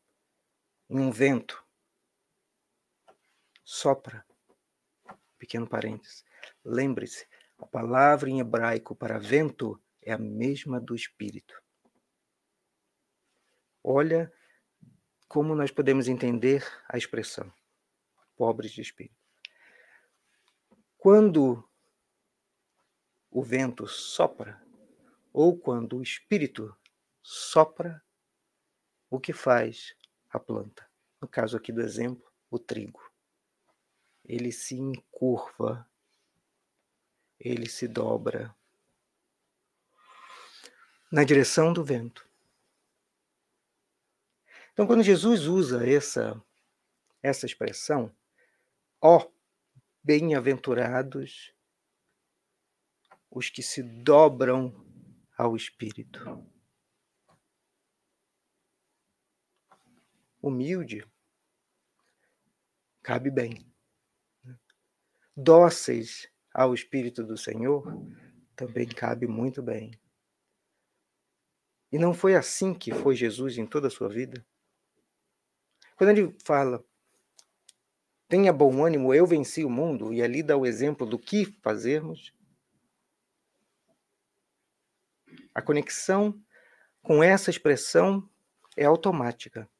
[0.90, 1.64] um vento,
[3.64, 4.26] sopra,
[5.38, 6.24] pequeno parênteses,
[6.64, 7.28] lembre-se,
[7.58, 11.62] a palavra em hebraico para vento é a mesma do espírito.
[13.84, 14.32] Olha
[15.28, 17.52] como nós podemos entender a expressão
[18.36, 19.16] pobres de espírito.
[20.98, 21.68] Quando
[23.30, 24.62] o vento sopra,
[25.32, 26.76] ou quando o espírito
[27.22, 28.04] sopra,
[29.10, 29.96] o que faz
[30.34, 30.86] a planta?
[31.22, 33.02] No caso aqui do exemplo, o trigo.
[34.26, 35.88] Ele se encurva,
[37.40, 38.56] ele se dobra
[41.12, 42.28] na direção do vento.
[44.74, 46.42] Então, quando Jesus usa essa,
[47.22, 48.12] essa expressão,
[49.00, 49.30] ó,
[50.04, 51.54] bem-aventurados
[53.30, 54.74] os que se dobram
[55.38, 56.46] ao Espírito.
[60.44, 61.10] Humilde,
[63.02, 63.66] cabe bem.
[65.34, 67.86] Dóceis ao Espírito do Senhor,
[68.54, 69.98] também cabe muito bem.
[71.90, 74.46] E não foi assim que foi Jesus em toda a sua vida?
[75.96, 76.84] Quando ele fala,
[78.28, 82.34] tenha bom ânimo, eu venci o mundo, e ali dá o exemplo do que fazermos,
[85.56, 86.38] a conexão
[87.02, 88.30] com essa expressão
[88.76, 89.72] é automática.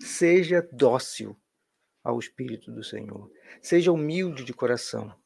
[0.00, 1.40] Seja dócil
[2.02, 3.30] ao Espírito do Senhor.
[3.60, 5.18] Seja humilde de coração.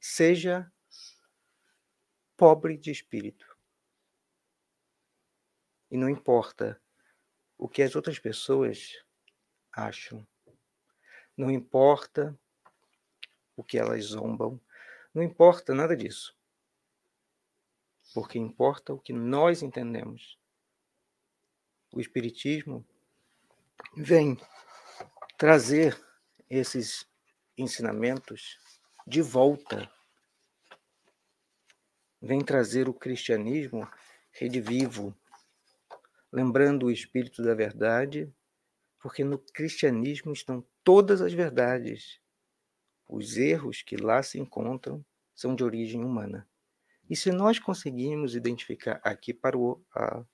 [0.00, 0.70] Seja
[2.36, 3.46] pobre de espírito.
[5.90, 6.80] E não importa
[7.58, 9.04] o que as outras pessoas
[9.72, 10.26] acham.
[11.36, 12.38] Não importa
[13.56, 14.60] o que elas zombam.
[15.12, 16.36] Não importa nada disso.
[18.14, 20.38] Porque importa o que nós entendemos.
[21.92, 22.86] O Espiritismo
[23.96, 24.38] vem
[25.36, 25.98] trazer
[26.48, 27.06] esses
[27.56, 28.58] ensinamentos
[29.06, 29.90] de volta.
[32.20, 33.88] Vem trazer o cristianismo
[34.32, 35.16] redivivo,
[36.32, 38.32] lembrando o espírito da verdade,
[39.00, 42.20] porque no cristianismo estão todas as verdades.
[43.08, 45.04] Os erros que lá se encontram
[45.34, 46.46] são de origem humana.
[47.08, 50.24] E se nós conseguirmos identificar aqui para o, a,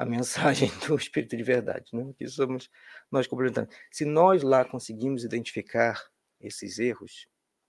[0.00, 2.14] a mensagem do Espírito de Verdade, né?
[2.16, 2.70] que somos
[3.10, 3.68] nós complementando.
[3.90, 7.28] Se nós lá conseguimos identificar esses erros,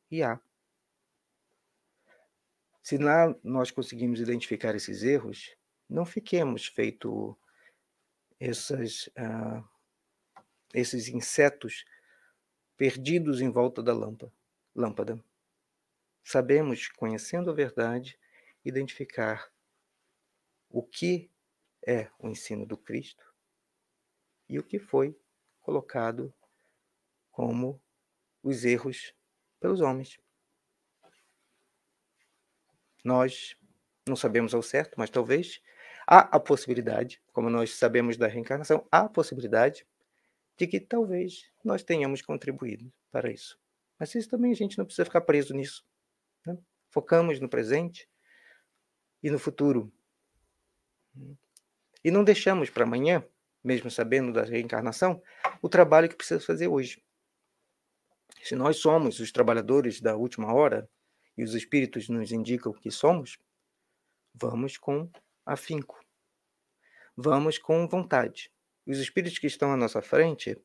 [0.09, 0.39] e há.
[2.81, 5.53] Se lá nós conseguimos identificar esses erros,
[5.89, 7.37] não fiquemos feito
[8.39, 9.61] essas, uh,
[10.73, 11.83] esses insetos
[12.77, 14.31] perdidos em volta da lâmpada.
[14.73, 15.21] lâmpada.
[16.23, 18.17] Sabemos, conhecendo a verdade,
[18.63, 19.51] identificar
[20.69, 21.30] o que
[21.85, 23.23] é o ensino do Cristo
[24.47, 25.17] e o que foi
[25.61, 26.33] colocado
[27.31, 27.81] como
[28.43, 29.13] os erros
[29.59, 30.19] pelos homens.
[33.03, 33.55] Nós
[34.07, 35.61] não sabemos ao certo, mas talvez
[36.05, 39.85] há a possibilidade, como nós sabemos da reencarnação, há a possibilidade
[40.57, 43.59] de que talvez nós tenhamos contribuído para isso.
[43.97, 45.85] Mas isso também a gente não precisa ficar preso nisso.
[46.45, 46.57] Né?
[46.89, 48.09] Focamos no presente
[49.23, 49.91] e no futuro.
[52.03, 53.23] E não deixamos para amanhã,
[53.63, 55.21] mesmo sabendo da reencarnação,
[55.61, 57.03] o trabalho que precisa fazer hoje.
[58.43, 60.89] Se nós somos os trabalhadores da última hora
[61.37, 63.37] e os espíritos nos indicam que somos,
[64.33, 65.09] vamos com
[65.45, 66.03] afinco.
[67.15, 68.51] Vamos com vontade.
[68.87, 70.57] Os espíritos que estão à nossa frente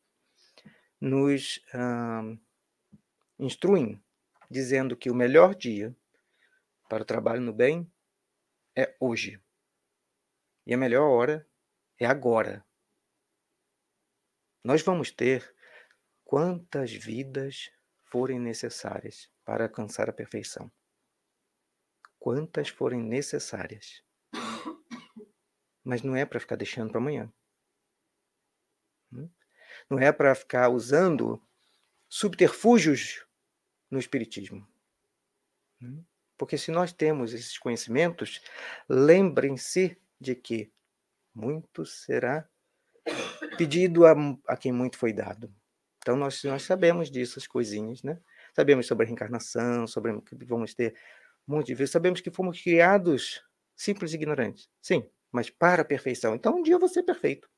[0.98, 2.22] nos ah,
[3.38, 4.02] instruem,
[4.50, 5.94] dizendo que o melhor dia
[6.88, 7.90] para o trabalho no bem
[8.74, 9.40] é hoje.
[10.66, 11.48] E a melhor hora
[11.98, 12.66] é agora.
[14.64, 15.54] Nós vamos ter
[16.24, 17.70] quantas vidas
[18.06, 20.70] forem necessárias para alcançar a perfeição.
[22.18, 24.02] Quantas forem necessárias.
[25.84, 27.32] Mas não é para ficar deixando para amanhã.
[29.12, 29.30] Hum?
[29.88, 31.40] Não é para ficar usando
[32.08, 33.24] subterfúgios
[33.88, 34.66] no Espiritismo.
[35.80, 36.04] Hum?
[36.36, 38.42] Porque se nós temos esses conhecimentos,
[38.88, 40.72] lembrem-se de que
[41.34, 42.48] muito será
[43.56, 44.14] pedido a,
[44.46, 45.52] a quem muito foi dado.
[45.98, 48.18] Então nós, nós sabemos disso, as coisinhas, né?
[48.54, 50.94] Sabemos sobre a reencarnação, sobre que vamos ter
[51.48, 51.92] um monte de vezes.
[51.92, 53.42] Sabemos que fomos criados
[53.74, 54.70] simples e ignorantes.
[54.80, 56.34] Sim, mas para a perfeição.
[56.34, 57.48] Então um dia vou ser perfeito.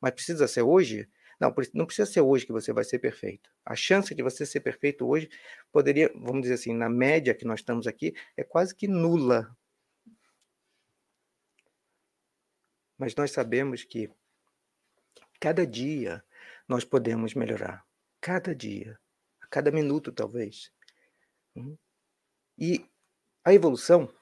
[0.00, 1.08] Mas precisa ser hoje?
[1.40, 3.50] Não, não precisa ser hoje que você vai ser perfeito.
[3.64, 5.28] A chance de você ser perfeito hoje
[5.72, 9.54] poderia, vamos dizer assim, na média que nós estamos aqui, é quase que nula.
[12.98, 14.10] Mas nós sabemos que
[15.40, 16.24] cada dia
[16.68, 17.84] nós podemos melhorar.
[18.20, 18.98] Cada dia.
[19.40, 20.72] A cada minuto, talvez.
[21.54, 21.76] Hum?
[22.58, 22.84] E
[23.44, 24.12] a evolução,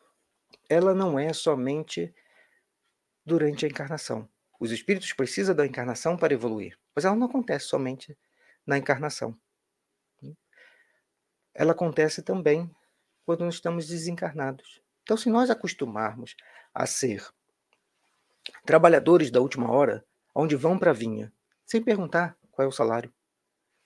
[0.68, 2.14] ela não é somente
[3.24, 4.28] durante a encarnação.
[4.58, 8.16] Os espíritos precisam da encarnação para evoluir, mas ela não acontece somente
[8.66, 9.38] na encarnação.
[11.54, 12.68] Ela acontece também
[13.24, 14.82] quando nós estamos desencarnados.
[15.02, 16.34] Então, se nós acostumarmos
[16.74, 17.26] a ser
[18.64, 21.32] trabalhadores da última hora, onde vão para a vinha,
[21.64, 23.12] sem perguntar qual é o salário,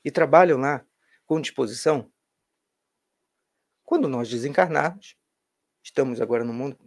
[0.05, 0.85] e trabalham lá
[1.27, 2.11] com disposição,
[3.89, 5.17] quando nós desencarnarmos,
[5.83, 6.79] estamos agora no mundo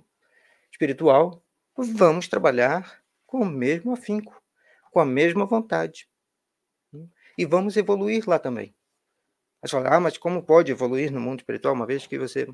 [0.72, 1.44] espiritual,
[1.76, 4.40] vamos trabalhar com o mesmo afinco,
[4.92, 6.08] com a mesma vontade.
[7.36, 8.76] E vamos evoluir lá também.
[9.60, 12.48] Mas falar, ah, mas como pode evoluir no mundo espiritual, uma vez que você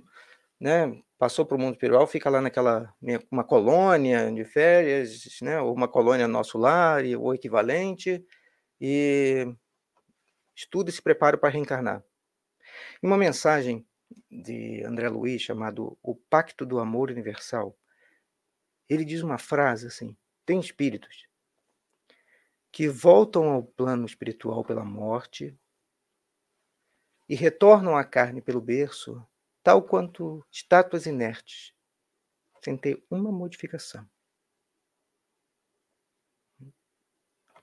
[0.60, 2.94] né, passou para o mundo espiritual, fica lá naquela
[3.32, 8.26] uma colônia de férias, né, ou uma colônia nosso lar, ou equivalente,
[8.80, 9.48] e
[10.56, 12.04] estuda e se prepara para reencarnar.
[13.02, 13.86] Em uma mensagem
[14.30, 17.78] de André Luiz chamado O Pacto do Amor Universal,
[18.90, 21.28] ele diz uma frase assim: tem espíritos
[22.72, 25.58] que voltam ao plano espiritual pela morte
[27.28, 29.26] e retornam à carne pelo berço,
[29.68, 31.74] tal quanto estátuas inertes,
[32.64, 34.10] sem ter uma modificação.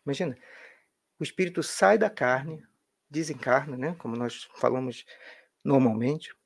[0.04, 0.36] Imagina,
[1.18, 2.62] o espírito sai da carne,
[3.08, 5.06] desencarna, né, como nós falamos
[5.64, 6.36] normalmente,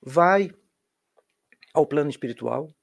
[0.00, 0.50] vai
[1.74, 2.74] ao plano espiritual,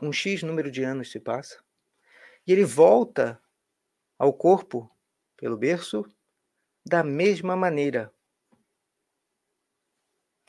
[0.00, 1.60] um X número de anos se passa,
[2.46, 3.42] e ele volta
[4.16, 4.88] ao corpo
[5.36, 6.04] pelo berço
[6.86, 8.14] da mesma maneira,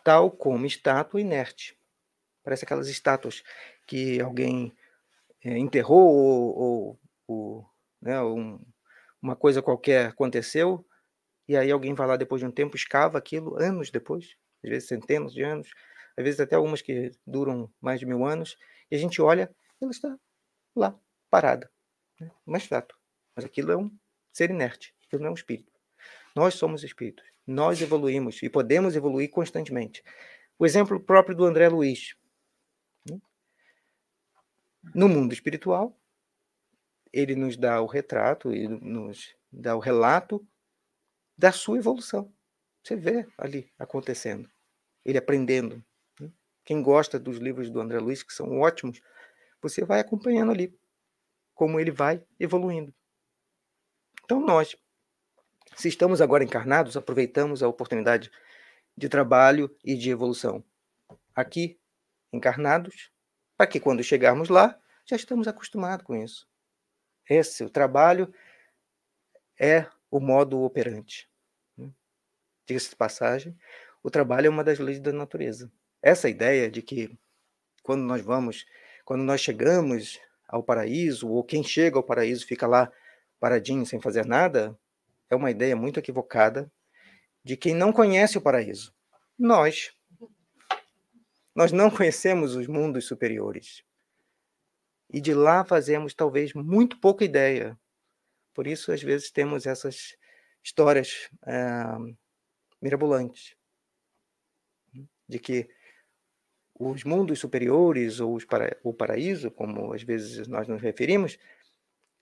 [0.04, 1.78] tal como estátua inerte.
[2.44, 3.44] Parece aquelas estátuas
[3.86, 4.76] que alguém
[5.44, 7.70] é, enterrou ou, ou, ou
[8.02, 8.60] né, um,
[9.22, 10.86] uma coisa qualquer aconteceu,
[11.48, 14.88] e aí alguém vai lá depois de um tempo, escava aquilo, anos depois, às vezes
[14.88, 15.70] centenas de anos,
[16.18, 18.58] às vezes até algumas que duram mais de mil anos,
[18.90, 20.18] e a gente olha, ela está
[20.76, 20.98] lá,
[21.30, 21.70] parada,
[22.20, 22.32] né?
[22.46, 22.98] uma estátua.
[23.36, 23.92] Mas aquilo é um
[24.32, 25.72] ser inerte, aquilo não é um espírito.
[26.36, 30.04] Nós somos espíritos, nós evoluímos e podemos evoluir constantemente.
[30.58, 32.16] O exemplo próprio do André Luiz.
[33.10, 33.20] Né?
[34.96, 35.98] No mundo espiritual,
[37.12, 40.46] ele nos dá o retrato, ele nos dá o relato
[41.38, 42.34] da sua evolução.
[42.84, 44.50] Você vê ali acontecendo,
[45.06, 45.84] ele aprendendo,
[46.64, 49.02] quem gosta dos livros do André Luiz, que são ótimos,
[49.62, 50.76] você vai acompanhando ali
[51.54, 52.94] como ele vai evoluindo.
[54.24, 54.76] Então, nós,
[55.76, 58.32] se estamos agora encarnados, aproveitamos a oportunidade
[58.96, 60.64] de trabalho e de evolução.
[61.36, 61.80] Aqui,
[62.32, 63.12] encarnados,
[63.58, 66.48] para que quando chegarmos lá, já estamos acostumados com isso.
[67.30, 68.34] Esse, o trabalho,
[69.60, 71.30] é o modo operante.
[72.66, 73.56] Diga-se de passagem,
[74.02, 75.72] o trabalho é uma das leis da natureza.
[76.02, 77.16] Essa ideia de que
[77.84, 78.66] quando nós vamos,
[79.06, 82.92] quando nós chegamos ao paraíso, ou quem chega ao paraíso fica lá
[83.40, 84.78] paradinho sem fazer nada,
[85.32, 86.72] é uma ideia muito equivocada
[87.44, 88.94] de quem não conhece o paraíso.
[89.40, 89.92] Nós.
[91.56, 93.84] Nós não conhecemos os mundos superiores.
[95.10, 97.80] E de lá fazemos talvez muito pouca ideia.
[98.54, 100.16] Por isso, às vezes, temos essas
[100.64, 101.84] histórias é,
[102.82, 103.56] mirabolantes
[105.28, 105.70] de que
[106.78, 111.38] os mundos superiores ou para, o paraíso, como às vezes nós nos referimos,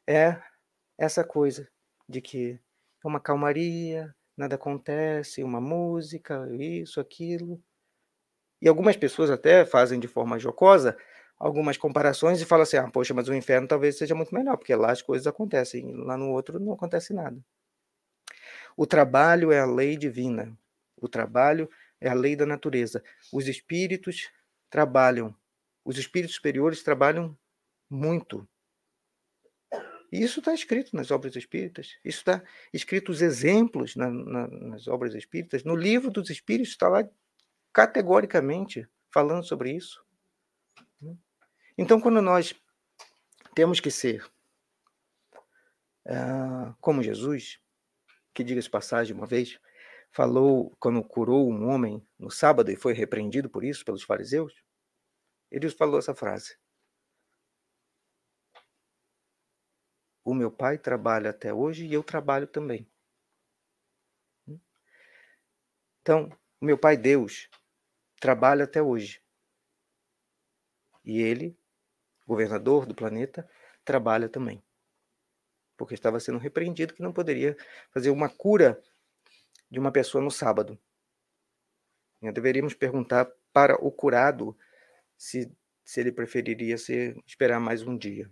[0.08, 0.42] é
[0.98, 1.68] essa coisa
[2.08, 2.60] de que
[3.08, 7.62] uma calmaria, nada acontece, uma música, isso, aquilo.
[8.62, 10.98] E algumas pessoas até fazem de forma jocosa
[11.40, 14.76] algumas comparações e falam assim: ah, poxa, mas o inferno talvez seja muito melhor, porque
[14.76, 17.40] lá as coisas acontecem, lá no outro não acontece nada.
[18.76, 20.58] O trabalho é a lei divina.
[21.02, 21.70] O trabalho
[22.00, 23.04] é a lei da natureza.
[23.32, 24.30] Os espíritos
[24.70, 25.36] trabalham,
[25.84, 27.38] os espíritos superiores trabalham
[27.90, 28.48] muito.
[30.12, 32.44] E isso está escrito nas obras espíritas, isso está
[32.74, 35.64] escrito os exemplos na, na, nas obras espíritas.
[35.64, 37.08] No livro dos espíritos está lá
[37.72, 40.04] categoricamente falando sobre isso.
[41.78, 42.54] Então, quando nós
[43.56, 44.26] temos que ser
[46.06, 47.60] uh, como Jesus,
[48.34, 49.60] que diga-se passagem uma vez,
[50.12, 54.54] falou quando curou um homem no sábado e foi repreendido por isso pelos fariseus,
[55.52, 56.58] ele falou essa frase:
[60.24, 62.88] O meu pai trabalha até hoje e eu trabalho também.
[66.02, 67.50] Então, o meu pai Deus
[68.20, 69.22] trabalha até hoje.
[71.06, 71.58] E ele,
[72.28, 73.50] governador do planeta,
[73.84, 74.64] trabalha também.
[75.78, 77.56] Porque estava sendo repreendido que não poderia
[77.92, 78.82] fazer uma cura
[79.72, 80.78] de uma pessoa no sábado.
[82.22, 84.58] Nós deveríamos perguntar para o curado
[85.18, 85.52] se,
[85.84, 88.30] se ele preferiria ser, esperar mais um dia.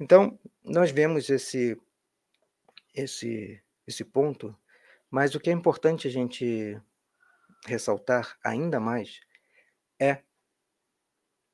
[0.00, 1.78] Então, nós vemos esse,
[2.94, 4.58] esse, esse ponto,
[5.10, 6.80] mas o que é importante a gente
[7.66, 9.20] ressaltar ainda mais
[9.98, 10.22] é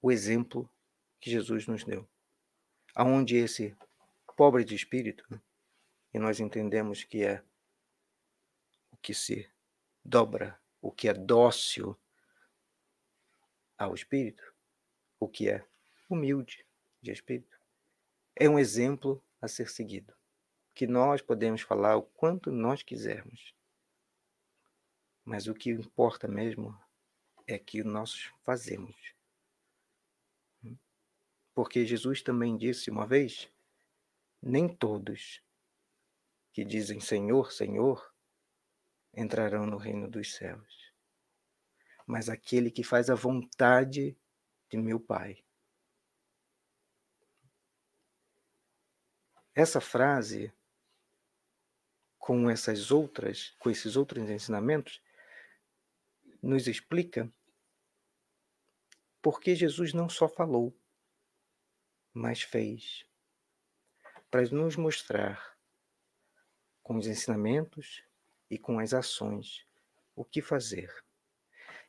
[0.01, 0.71] o exemplo
[1.21, 2.09] que Jesus nos deu.
[2.95, 3.77] Aonde esse
[4.37, 5.27] pobre de espírito,
[6.15, 7.43] e nós entendemos que é
[8.93, 9.51] o que se
[10.05, 11.99] dobra, o que é dócil
[13.77, 14.55] ao espírito,
[15.19, 15.67] o que é
[16.09, 16.65] humilde
[17.03, 17.56] de espírito,
[18.39, 20.15] é um exemplo a ser seguido,
[20.75, 23.55] que nós podemos falar o quanto nós quisermos.
[25.25, 26.79] Mas o que importa mesmo
[27.47, 28.95] é que nós fazemos.
[31.55, 33.51] Porque Jesus também disse uma vez:
[34.43, 35.43] nem todos
[36.53, 38.15] que dizem Senhor, Senhor
[39.15, 40.93] entrarão no reino dos céus,
[42.07, 44.15] mas aquele que faz a vontade
[44.69, 45.46] de meu Pai.
[49.57, 50.53] Essa frase,
[52.19, 55.03] com essas outras, com esses outros ensinamentos,
[56.43, 57.33] nos explica
[59.23, 60.79] porque Jesus não só falou,
[62.13, 63.07] mas fez,
[64.31, 65.57] para nos mostrar
[66.83, 68.05] com os ensinamentos
[68.51, 69.67] e com as ações
[70.15, 70.93] o que fazer.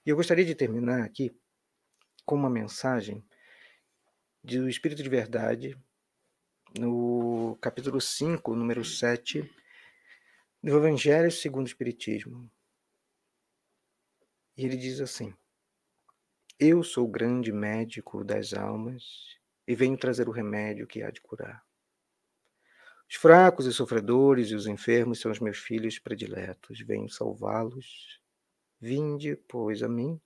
[0.05, 1.38] E eu gostaria de terminar aqui
[2.26, 3.22] com uma mensagem
[4.41, 5.78] do Espírito de Verdade
[6.76, 9.49] no capítulo 5, número 7,
[10.61, 12.49] do Evangelho segundo o Espiritismo.
[14.55, 15.34] E ele diz assim:
[16.59, 19.38] Eu sou o grande médico das almas
[19.68, 21.63] e venho trazer o remédio que há de curar.
[23.09, 26.82] Os fracos e sofredores e os enfermos são os meus filhos prediletos.
[26.82, 28.22] Venho salvá-los.
[28.80, 30.20] Vinde, pois, a mim,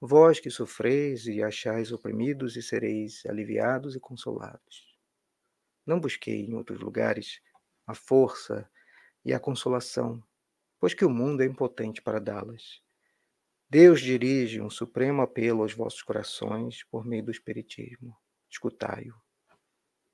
[0.00, 4.89] vós que sofreis e achais oprimidos, e sereis aliviados e consolados.
[5.90, 7.40] Não busquei em outros lugares
[7.84, 8.70] a força
[9.24, 10.22] e a consolação,
[10.78, 12.80] pois que o mundo é impotente para dá-las.
[13.68, 18.16] Deus dirige um supremo apelo aos vossos corações por meio do Espiritismo.
[18.48, 19.16] Escutai-o.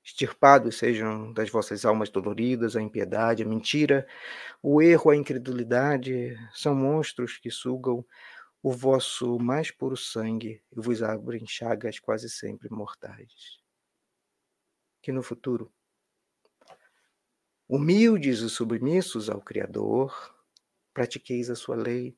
[0.03, 4.07] Extirpados sejam das vossas almas doloridas a impiedade, a mentira,
[4.63, 8.03] o erro, a incredulidade, são monstros que sugam
[8.63, 13.66] o vosso mais puro sangue e vos abrem chagas quase sempre mortais
[15.01, 15.71] que no futuro,
[17.67, 20.35] humildes e submissos ao Criador,
[20.93, 22.17] pratiqueis a sua lei.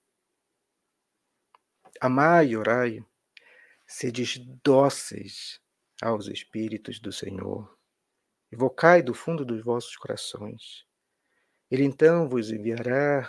[1.99, 3.03] Amai e orai,
[3.87, 5.59] sedes dóceis
[6.01, 7.77] aos Espíritos do Senhor,
[8.51, 10.85] evocai do fundo dos vossos corações.
[11.69, 13.27] Ele então vos enviará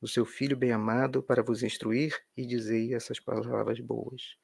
[0.00, 4.36] o seu Filho bem-amado para vos instruir e dizer essas palavras boas.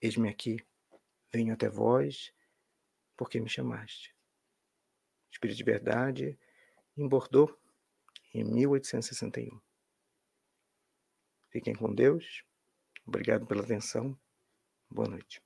[0.00, 0.56] Eis-me aqui,
[1.32, 2.32] venho até vós
[3.18, 4.14] porque me chamaste.
[5.30, 6.38] Espírito de Verdade,
[6.96, 7.52] em Bordeaux,
[8.32, 9.60] em 1861.
[11.50, 12.44] Fiquem com Deus.
[13.04, 14.18] Obrigado pela atenção.
[14.88, 15.42] Boa noite.